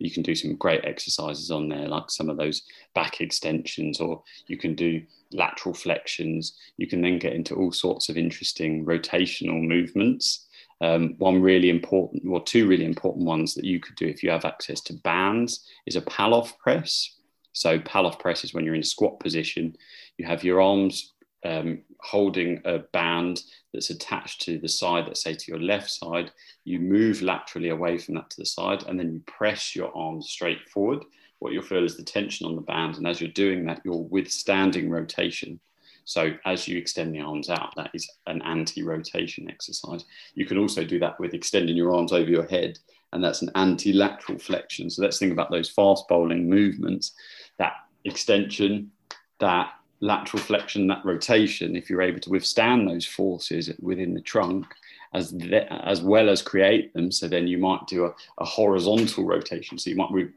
you 0.03 0.11
can 0.11 0.21
do 0.21 0.35
some 0.35 0.55
great 0.57 0.83
exercises 0.83 1.49
on 1.49 1.69
there, 1.69 1.87
like 1.87 2.11
some 2.11 2.29
of 2.29 2.35
those 2.35 2.63
back 2.93 3.21
extensions, 3.21 4.01
or 4.01 4.21
you 4.47 4.57
can 4.57 4.75
do 4.75 5.01
lateral 5.31 5.73
flexions. 5.73 6.51
You 6.75 6.87
can 6.87 7.01
then 7.01 7.19
get 7.19 7.31
into 7.31 7.55
all 7.55 7.71
sorts 7.71 8.09
of 8.09 8.17
interesting 8.17 8.85
rotational 8.85 9.65
movements. 9.65 10.45
Um, 10.81 11.15
one 11.19 11.41
really 11.41 11.69
important, 11.69 12.23
or 12.27 12.43
two 12.43 12.67
really 12.67 12.83
important 12.83 13.25
ones 13.25 13.55
that 13.55 13.63
you 13.63 13.79
could 13.79 13.95
do 13.95 14.05
if 14.05 14.21
you 14.21 14.29
have 14.29 14.43
access 14.43 14.81
to 14.81 14.93
bands 14.93 15.65
is 15.85 15.95
a 15.95 16.01
Pallof 16.01 16.57
press. 16.57 17.15
So 17.53 17.79
Pallof 17.79 18.19
press 18.19 18.43
is 18.43 18.53
when 18.53 18.65
you're 18.65 18.75
in 18.75 18.81
a 18.81 18.83
squat 18.85 19.21
position, 19.21 19.73
you 20.17 20.25
have 20.25 20.43
your 20.43 20.61
arms 20.61 21.13
um, 21.45 21.83
holding 22.01 22.61
a 22.65 22.79
band 22.79 23.41
that's 23.73 23.89
attached 23.89 24.41
to 24.43 24.59
the 24.59 24.69
side, 24.69 25.05
let's 25.07 25.23
say 25.23 25.33
to 25.33 25.51
your 25.51 25.59
left 25.59 25.89
side, 25.89 26.31
you 26.63 26.79
move 26.79 27.21
laterally 27.21 27.69
away 27.69 27.97
from 27.97 28.15
that 28.15 28.29
to 28.29 28.38
the 28.38 28.45
side, 28.45 28.83
and 28.83 28.99
then 28.99 29.12
you 29.12 29.21
press 29.25 29.75
your 29.75 29.95
arms 29.97 30.29
straight 30.29 30.69
forward. 30.69 31.03
What 31.39 31.51
you'll 31.51 31.63
feel 31.63 31.83
is 31.83 31.97
the 31.97 32.03
tension 32.03 32.45
on 32.45 32.55
the 32.55 32.62
band, 32.62 32.97
and 32.97 33.07
as 33.07 33.19
you're 33.19 33.31
doing 33.31 33.65
that, 33.65 33.81
you're 33.83 33.95
withstanding 33.95 34.89
rotation. 34.89 35.59
So 36.05 36.33
as 36.45 36.67
you 36.67 36.77
extend 36.77 37.15
the 37.15 37.21
arms 37.21 37.49
out, 37.49 37.73
that 37.75 37.91
is 37.93 38.09
an 38.27 38.41
anti-rotation 38.41 39.49
exercise. 39.49 40.05
You 40.36 40.45
can 40.45 40.57
also 40.57 40.83
do 40.83 40.99
that 40.99 41.19
with 41.19 41.33
extending 41.33 41.75
your 41.75 41.93
arms 41.93 42.13
over 42.13 42.29
your 42.29 42.45
head, 42.45 42.77
and 43.12 43.23
that's 43.23 43.41
an 43.41 43.51
anti-lateral 43.55 44.39
flexion. 44.39 44.89
So 44.89 45.01
let's 45.01 45.17
think 45.17 45.31
about 45.31 45.49
those 45.49 45.69
fast 45.69 46.07
bowling 46.07 46.49
movements, 46.49 47.13
that 47.57 47.73
extension, 48.05 48.91
that 49.39 49.71
lateral 50.03 50.43
flexion, 50.43 50.87
that 50.87 51.05
rotation, 51.05 51.75
if 51.75 51.89
you're 51.89 52.01
able 52.01 52.19
to 52.19 52.29
withstand 52.29 52.87
those 52.87 53.05
forces 53.05 53.71
within 53.79 54.13
the 54.13 54.21
trunk, 54.21 54.65
as 55.13 55.31
the, 55.31 55.71
as 55.85 56.01
well 56.01 56.29
as 56.29 56.41
create 56.41 56.93
them, 56.93 57.11
so 57.11 57.27
then 57.27 57.47
you 57.47 57.57
might 57.57 57.85
do 57.87 58.05
a, 58.05 58.13
a 58.39 58.45
horizontal 58.45 59.25
rotation. 59.25 59.77
So 59.77 59.89
you 59.89 59.95
might 59.95 60.11
re- 60.11 60.29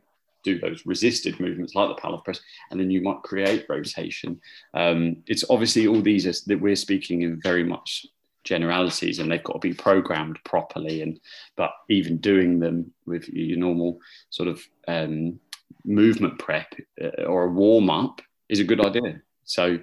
do 0.45 0.59
those 0.61 0.87
resisted 0.87 1.41
movements 1.41 1.75
like 1.75 1.89
the 1.89 2.01
Pallof 2.01 2.25
press, 2.25 2.41
and 2.71 2.79
then 2.79 2.91
you 2.91 3.01
might 3.01 3.23
create 3.23 3.67
rotation. 3.69 4.41
Um, 4.75 5.17
it's 5.27 5.45
obviously 5.51 5.89
all 5.89 6.01
these 6.01 6.27
are, 6.27 6.45
that 6.47 6.61
we're 6.61 6.77
speaking 6.77 7.23
in 7.23 7.41
very 7.41 7.65
much 7.65 8.07
generalities, 8.45 9.19
and 9.19 9.31
they've 9.31 9.43
got 9.43 9.55
to 9.55 9.69
be 9.69 9.75
programmed 9.75 10.39
properly. 10.45 11.03
And 11.03 11.19
but 11.57 11.73
even 11.89 12.19
doing 12.19 12.61
them 12.61 12.93
with 13.07 13.29
your 13.29 13.59
normal 13.59 13.99
sort 14.31 14.49
of 14.49 14.63
um, 14.87 15.41
movement 15.85 16.39
prep 16.39 16.73
uh, 17.03 17.25
or 17.25 17.45
a 17.45 17.51
warm 17.51 17.91
up 17.91 18.23
is 18.49 18.61
a 18.61 18.65
good 18.65 18.85
idea. 18.85 19.21
So 19.47 19.79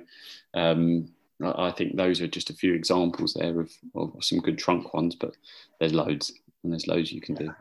um, 0.54 1.10
I 1.44 1.72
think 1.72 1.96
those 1.96 2.22
are 2.22 2.28
just 2.28 2.50
a 2.50 2.54
few 2.54 2.74
examples 2.74 3.34
there 3.34 3.60
of, 3.60 3.72
of, 3.96 4.14
some 4.22 4.40
good 4.40 4.58
trunk 4.58 4.94
ones, 4.94 5.16
but 5.16 5.36
there's 5.80 5.94
loads 5.94 6.32
and 6.64 6.72
there's 6.72 6.88
loads 6.88 7.12
you 7.12 7.22
can 7.22 7.36
do. 7.36 7.54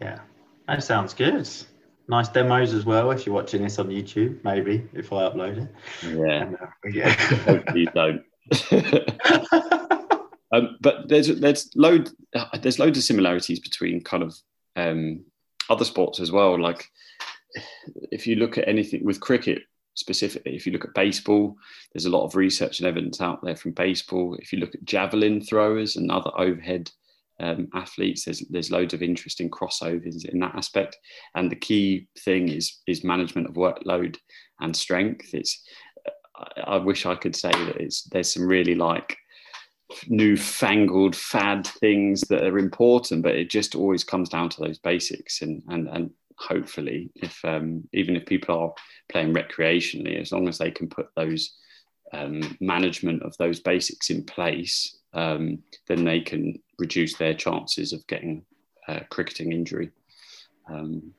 Yeah, 0.00 0.20
that 0.68 0.82
sounds 0.82 1.14
good. 1.14 1.48
Nice 2.08 2.28
demos 2.28 2.72
as 2.72 2.84
well. 2.84 3.10
If 3.10 3.26
you're 3.26 3.34
watching 3.34 3.62
this 3.62 3.78
on 3.78 3.88
YouTube, 3.88 4.42
maybe 4.44 4.88
if 4.92 5.12
I 5.12 5.28
upload 5.28 5.58
it. 5.58 5.74
Yeah. 6.02 6.42
And, 6.42 6.54
uh, 6.54 6.66
yeah. 6.90 7.10
Hopefully 7.44 7.80
you 7.80 7.86
don't. 7.86 8.22
um, 10.52 10.76
but 10.80 11.08
there's 11.08 11.26
there's 11.40 11.68
load 11.74 12.10
there's 12.60 12.78
loads 12.78 12.96
of 12.96 13.02
similarities 13.02 13.58
between 13.58 14.00
kind 14.02 14.22
of 14.22 14.36
um, 14.76 15.24
other 15.68 15.84
sports 15.84 16.20
as 16.20 16.30
well. 16.30 16.60
Like 16.60 16.88
if 18.12 18.26
you 18.26 18.36
look 18.36 18.56
at 18.56 18.68
anything 18.68 19.04
with 19.04 19.20
cricket, 19.20 19.62
specifically. 19.96 20.54
If 20.54 20.66
you 20.66 20.72
look 20.72 20.84
at 20.84 20.94
baseball, 20.94 21.56
there's 21.92 22.06
a 22.06 22.10
lot 22.10 22.24
of 22.24 22.36
research 22.36 22.78
and 22.78 22.86
evidence 22.86 23.20
out 23.20 23.42
there 23.42 23.56
from 23.56 23.72
baseball. 23.72 24.36
If 24.40 24.52
you 24.52 24.60
look 24.60 24.74
at 24.74 24.84
javelin 24.84 25.40
throwers 25.40 25.96
and 25.96 26.10
other 26.10 26.30
overhead 26.38 26.90
um, 27.40 27.68
athletes, 27.74 28.24
there's 28.24 28.40
there's 28.50 28.70
loads 28.70 28.94
of 28.94 29.02
interesting 29.02 29.50
crossovers 29.50 30.24
in 30.24 30.38
that 30.40 30.54
aspect. 30.54 30.96
And 31.34 31.50
the 31.50 31.56
key 31.56 32.06
thing 32.20 32.48
is 32.48 32.80
is 32.86 33.02
management 33.02 33.48
of 33.48 33.54
workload 33.54 34.16
and 34.60 34.76
strength. 34.76 35.34
It's 35.34 35.62
I 36.64 36.76
wish 36.76 37.06
I 37.06 37.16
could 37.16 37.34
say 37.34 37.50
that 37.50 37.76
it's 37.76 38.04
there's 38.04 38.32
some 38.32 38.46
really 38.46 38.74
like 38.74 39.16
newfangled 40.08 41.14
fad 41.14 41.66
things 41.66 42.22
that 42.22 42.42
are 42.42 42.58
important, 42.58 43.22
but 43.22 43.36
it 43.36 43.50
just 43.50 43.74
always 43.74 44.04
comes 44.04 44.28
down 44.28 44.50
to 44.50 44.60
those 44.60 44.78
basics 44.78 45.42
and 45.42 45.62
and 45.68 45.88
and 45.88 46.10
hopefully 46.38 47.10
if 47.16 47.42
um, 47.44 47.86
even 47.92 48.16
if 48.16 48.26
people 48.26 48.58
are 48.58 48.72
playing 49.10 49.34
recreationally 49.34 50.20
as 50.20 50.32
long 50.32 50.48
as 50.48 50.58
they 50.58 50.70
can 50.70 50.88
put 50.88 51.08
those 51.16 51.56
um, 52.12 52.56
management 52.60 53.22
of 53.22 53.36
those 53.38 53.60
basics 53.60 54.10
in 54.10 54.22
place 54.24 54.98
um, 55.16 55.58
then 55.88 56.04
they 56.04 56.20
can 56.20 56.58
reduce 56.78 57.16
their 57.16 57.34
chances 57.34 57.92
of 57.92 58.06
getting 58.06 58.44
uh, 58.86 59.00
cricketing 59.10 59.52
injury. 59.52 59.90
Um, 60.68 61.14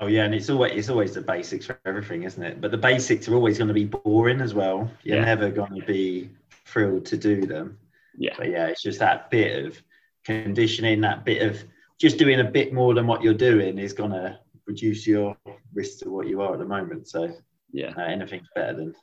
oh 0.00 0.06
yeah 0.06 0.24
and 0.24 0.34
it's 0.34 0.50
always 0.50 0.72
it's 0.72 0.88
always 0.88 1.14
the 1.14 1.20
basics 1.20 1.66
for 1.66 1.78
everything 1.84 2.24
isn't 2.24 2.42
it? 2.42 2.60
But 2.60 2.70
the 2.70 2.78
basics 2.78 3.28
are 3.28 3.34
always 3.34 3.58
going 3.58 3.68
to 3.68 3.74
be 3.74 3.84
boring 3.84 4.40
as 4.40 4.54
well. 4.54 4.90
You're 5.02 5.18
yeah. 5.18 5.24
never 5.24 5.50
going 5.50 5.74
to 5.78 5.86
be 5.86 6.30
thrilled 6.64 7.06
to 7.06 7.16
do 7.16 7.46
them. 7.46 7.78
Yeah. 8.16 8.34
But 8.36 8.50
yeah 8.50 8.66
it's 8.66 8.82
just 8.82 8.98
that 9.00 9.30
bit 9.30 9.64
of 9.64 9.80
conditioning 10.24 11.00
that 11.02 11.24
bit 11.24 11.42
of 11.42 11.62
just 12.00 12.18
doing 12.18 12.40
a 12.40 12.44
bit 12.44 12.72
more 12.72 12.94
than 12.94 13.06
what 13.06 13.22
you're 13.22 13.34
doing 13.34 13.78
is 13.78 13.92
going 13.92 14.10
to 14.10 14.38
reduce 14.66 15.06
your 15.06 15.36
risk 15.72 15.98
to 16.00 16.10
what 16.10 16.26
you 16.26 16.40
are 16.40 16.54
at 16.54 16.58
the 16.58 16.64
moment. 16.64 17.08
So 17.08 17.34
yeah, 17.72 17.92
uh, 17.96 18.02
anything's 18.02 18.48
better 18.54 18.74
than 18.74 18.94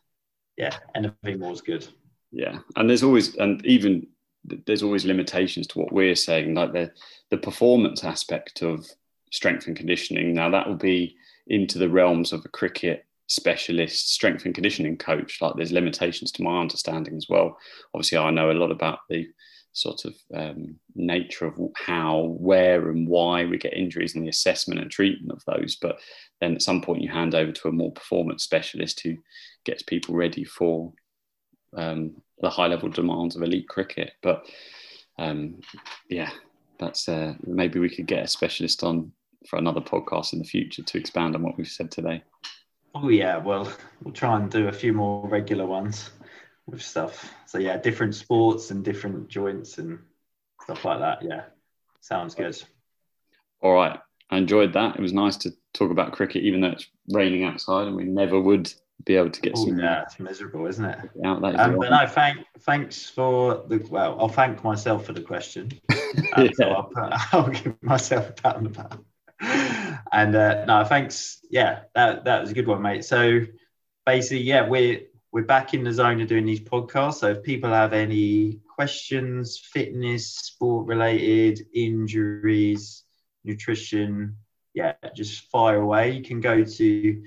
yeah, 0.58 0.76
anything 0.96 1.40
more 1.40 1.54
is 1.54 1.62
good. 1.62 1.88
Yeah, 2.32 2.60
and 2.76 2.90
there's 2.90 3.04
always 3.04 3.36
and 3.36 3.66
even 3.66 4.08
there's 4.44 4.84
always 4.84 5.06
limitations 5.06 5.68
to 5.68 5.80
what 5.80 5.92
we're 5.92 6.16
saying, 6.16 6.56
like 6.56 6.74
the 6.74 6.92
the 7.30 7.38
performance 7.38 8.04
aspect 8.04 8.62
of 8.62 8.88
strength 9.32 9.68
and 9.68 9.76
conditioning. 9.76 10.34
Now 10.34 10.50
that 10.50 10.68
will 10.68 10.76
be 10.76 11.16
into 11.48 11.80
the 11.80 11.90
realms 11.90 12.34
of 12.34 12.46
a 12.46 12.50
cricket 12.50 13.06
specialist 13.28 14.14
strength 14.14 14.46
and 14.46 14.54
conditioning 14.54 14.98
coach. 14.98 15.42
Like 15.42 15.56
there's 15.56 15.72
limitations 15.72 16.32
to 16.34 16.44
my 16.44 16.60
understanding 16.60 17.16
as 17.16 17.28
well. 17.30 17.58
Obviously, 17.94 18.18
I 18.18 18.30
know 18.30 18.52
a 18.52 18.54
lot 18.54 18.72
about 18.72 19.00
the 19.10 19.28
sort 19.74 20.06
of 20.06 20.16
um, 20.36 20.76
nature 20.96 21.46
of 21.46 21.58
how, 21.76 22.36
where, 22.40 22.90
and 22.90 23.08
why 23.08 23.46
we 23.46 23.58
get 23.58 23.74
injuries 23.74 24.16
and 24.16 24.24
the 24.24 24.30
assessment 24.30 24.80
and 24.80 24.92
treatment 24.92 25.32
of 25.32 25.44
those. 25.46 25.76
But 25.76 26.00
then 26.40 26.56
at 26.56 26.62
some 26.62 26.82
point, 26.82 27.02
you 27.02 27.10
hand 27.10 27.36
over 27.36 27.52
to 27.52 27.68
a 27.70 27.74
more 27.74 27.92
performance 27.92 28.44
specialist 28.44 29.02
who 29.02 29.16
gets 29.66 29.84
people 29.84 30.16
ready 30.16 30.44
for 30.44 30.94
um, 31.76 32.16
the 32.40 32.50
high 32.50 32.68
level 32.68 32.90
demands 32.90 33.36
of 33.36 33.44
elite 33.44 33.70
cricket. 33.70 34.12
But 34.22 34.46
um, 35.18 35.62
yeah, 36.10 36.32
that's 36.80 37.08
uh, 37.08 37.36
maybe 37.46 37.80
we 37.80 37.90
could 37.90 38.08
get 38.08 38.26
a 38.26 38.28
specialist 38.28 38.84
on 38.84 39.12
for 39.48 39.58
another 39.58 39.82
podcast 39.82 40.34
in 40.34 40.40
the 40.40 40.46
future 40.46 40.84
to 40.84 40.98
expand 41.00 41.36
on 41.36 41.44
what 41.44 41.58
we've 41.58 41.68
said 41.68 41.92
today. 41.92 42.24
Oh 42.94 43.10
yeah, 43.10 43.38
well, 43.38 43.72
we'll 44.04 44.14
try 44.14 44.38
and 44.38 44.52
do 44.52 44.68
a 44.68 44.72
few 44.72 44.92
more 44.92 45.28
regular 45.28 45.66
ones 45.66 46.12
with 46.72 46.82
stuff. 46.82 47.34
So 47.46 47.58
yeah, 47.58 47.78
different 47.78 48.16
sports 48.16 48.72
and 48.72 48.84
different 48.84 49.28
joints 49.28 49.78
and 49.78 50.00
stuff 50.62 50.86
like 50.86 51.00
that. 51.00 51.22
Yeah, 51.22 51.44
sounds 52.02 52.36
good. 52.36 52.62
All 53.62 53.74
right, 53.74 54.00
I 54.30 54.38
enjoyed 54.38 54.74
that. 54.74 54.96
It 54.96 55.02
was 55.02 55.14
nice 55.14 55.38
to 55.38 55.52
talk 55.74 55.92
about 55.92 56.14
cricket, 56.14 56.44
even 56.44 56.62
though 56.62 56.70
it's 56.70 56.88
raining 57.10 57.44
outside, 57.44 57.88
and 57.88 57.96
we 57.96 58.06
never 58.06 58.40
would 58.40 58.74
be 59.06 59.16
able 59.16 59.30
to 59.30 59.42
get 59.42 59.58
some. 59.58 59.78
Yeah, 59.78 60.04
it's 60.04 60.20
miserable, 60.20 60.66
isn't 60.68 60.86
it? 60.86 61.10
Out, 61.26 61.44
um, 61.44 61.78
but 61.78 61.90
no, 61.90 62.08
thank, 62.08 62.40
thanks 62.60 63.10
for 63.10 63.64
the. 63.68 63.78
Well, 63.90 64.18
I'll 64.20 64.30
thank 64.30 64.64
myself 64.64 65.06
for 65.06 65.14
the 65.14 65.22
question. 65.22 65.72
yeah. 66.38 66.48
So 66.54 66.70
I'll, 66.70 66.84
put, 66.84 67.14
I'll 67.34 67.50
give 67.50 67.82
myself 67.84 68.30
a 68.30 68.34
pat 68.34 68.56
on 68.56 68.64
the 68.64 68.70
back. 68.70 68.98
And 70.12 70.36
uh, 70.36 70.66
no, 70.66 70.84
thanks. 70.86 71.40
Yeah, 71.50 71.82
that 71.96 72.26
that 72.26 72.42
was 72.42 72.52
a 72.52 72.54
good 72.54 72.68
one, 72.68 72.82
mate. 72.82 73.06
So 73.06 73.42
basically, 74.06 74.42
yeah, 74.42 74.68
we're 74.68 75.02
we're 75.32 75.44
back 75.44 75.74
in 75.74 75.84
the 75.84 75.94
zone 75.94 76.20
of 76.20 76.28
doing 76.28 76.46
these 76.46 76.60
podcasts. 76.60 77.16
So 77.16 77.30
if 77.30 77.44
people 77.44 77.70
have 77.70 77.94
any 77.94 78.60
questions, 78.76 79.58
fitness, 79.58 80.28
sport 80.28 80.88
related, 80.88 81.66
injuries, 81.74 83.04
nutrition, 83.46 84.36
yeah, 84.74 84.94
just 85.16 85.50
fire 85.50 85.82
away. 85.82 86.12
You 86.12 86.24
can 86.24 86.42
go 86.42 86.64
to 86.64 87.24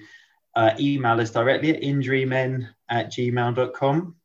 uh, 0.55 0.71
email 0.79 1.21
us 1.21 1.31
directly 1.31 1.75
at 1.75 1.83
injurymen 1.83 2.69
at 2.91 3.11
gmail.com 3.11 4.17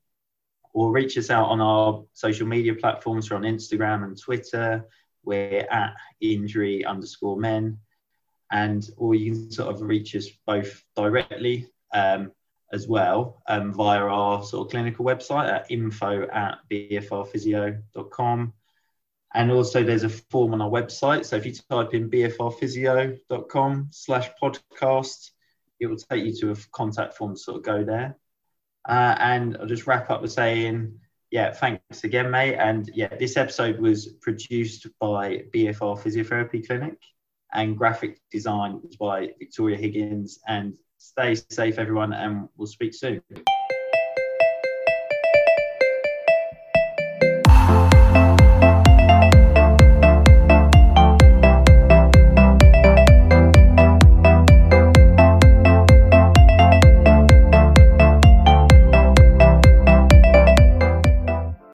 or 0.74 0.92
reach 0.92 1.18
us 1.18 1.30
out 1.30 1.48
on 1.48 1.62
our 1.62 2.04
social 2.14 2.48
media 2.48 2.76
platforms. 2.76 3.30
We're 3.30 3.38
on 3.38 3.44
Instagram 3.44 4.04
and 4.04 4.20
Twitter. 4.20 4.86
We're 5.24 5.68
at 5.72 5.96
injury 6.20 6.84
underscore 6.84 7.38
men. 7.38 7.80
And 8.52 8.88
or 8.98 9.16
you 9.16 9.32
can 9.32 9.52
sort 9.52 9.74
of 9.74 9.82
reach 9.82 10.16
us 10.16 10.28
both 10.46 10.84
directly. 10.96 11.68
Um, 11.94 12.32
as 12.72 12.88
well 12.88 13.42
um, 13.48 13.74
via 13.74 14.00
our 14.00 14.44
sort 14.44 14.68
of 14.68 14.72
clinical 14.72 15.06
website 15.06 15.52
at 15.52 15.70
info 15.70 16.28
at 16.28 16.60
bfrphysio.com. 16.72 18.54
And 19.34 19.52
also 19.52 19.84
there's 19.84 20.04
a 20.04 20.10
form 20.10 20.54
on 20.54 20.62
our 20.62 20.70
website. 20.70 21.26
So 21.26 21.36
if 21.36 21.46
you 21.46 21.54
type 21.54 21.94
in 21.94 22.10
bfrphysio.com 22.10 23.88
slash 23.92 24.30
podcast, 24.42 25.32
it 25.80 25.88
will 25.88 25.98
take 25.98 26.26
you 26.26 26.34
to 26.38 26.52
a 26.52 26.56
contact 26.72 27.16
form 27.16 27.36
to 27.36 27.40
sort 27.40 27.58
of 27.58 27.64
go 27.64 27.84
there. 27.84 28.18
Uh, 28.88 29.16
and 29.20 29.58
I'll 29.58 29.68
just 29.68 29.88
wrap 29.88 30.10
up 30.10 30.22
with 30.22 30.32
saying, 30.32 31.00
yeah, 31.32 31.52
thanks 31.52 32.04
again, 32.04 32.32
mate. 32.32 32.56
And 32.56 32.90
yeah, 32.94 33.16
this 33.16 33.38
episode 33.38 33.80
was 33.80 34.08
produced 34.08 34.88
by 35.00 35.44
BFR 35.54 36.00
Physiotherapy 36.00 36.66
Clinic 36.66 36.98
and 37.54 37.78
graphic 37.78 38.20
design 38.32 38.80
was 38.82 38.96
by 38.96 39.30
Victoria 39.38 39.78
Higgins. 39.78 40.40
And 40.48 40.78
stay 41.00 41.36
safe, 41.50 41.80
everyone, 41.80 42.14
and 42.14 42.48
we'll 42.58 42.68
speak 42.68 42.94
soon. 42.94 43.22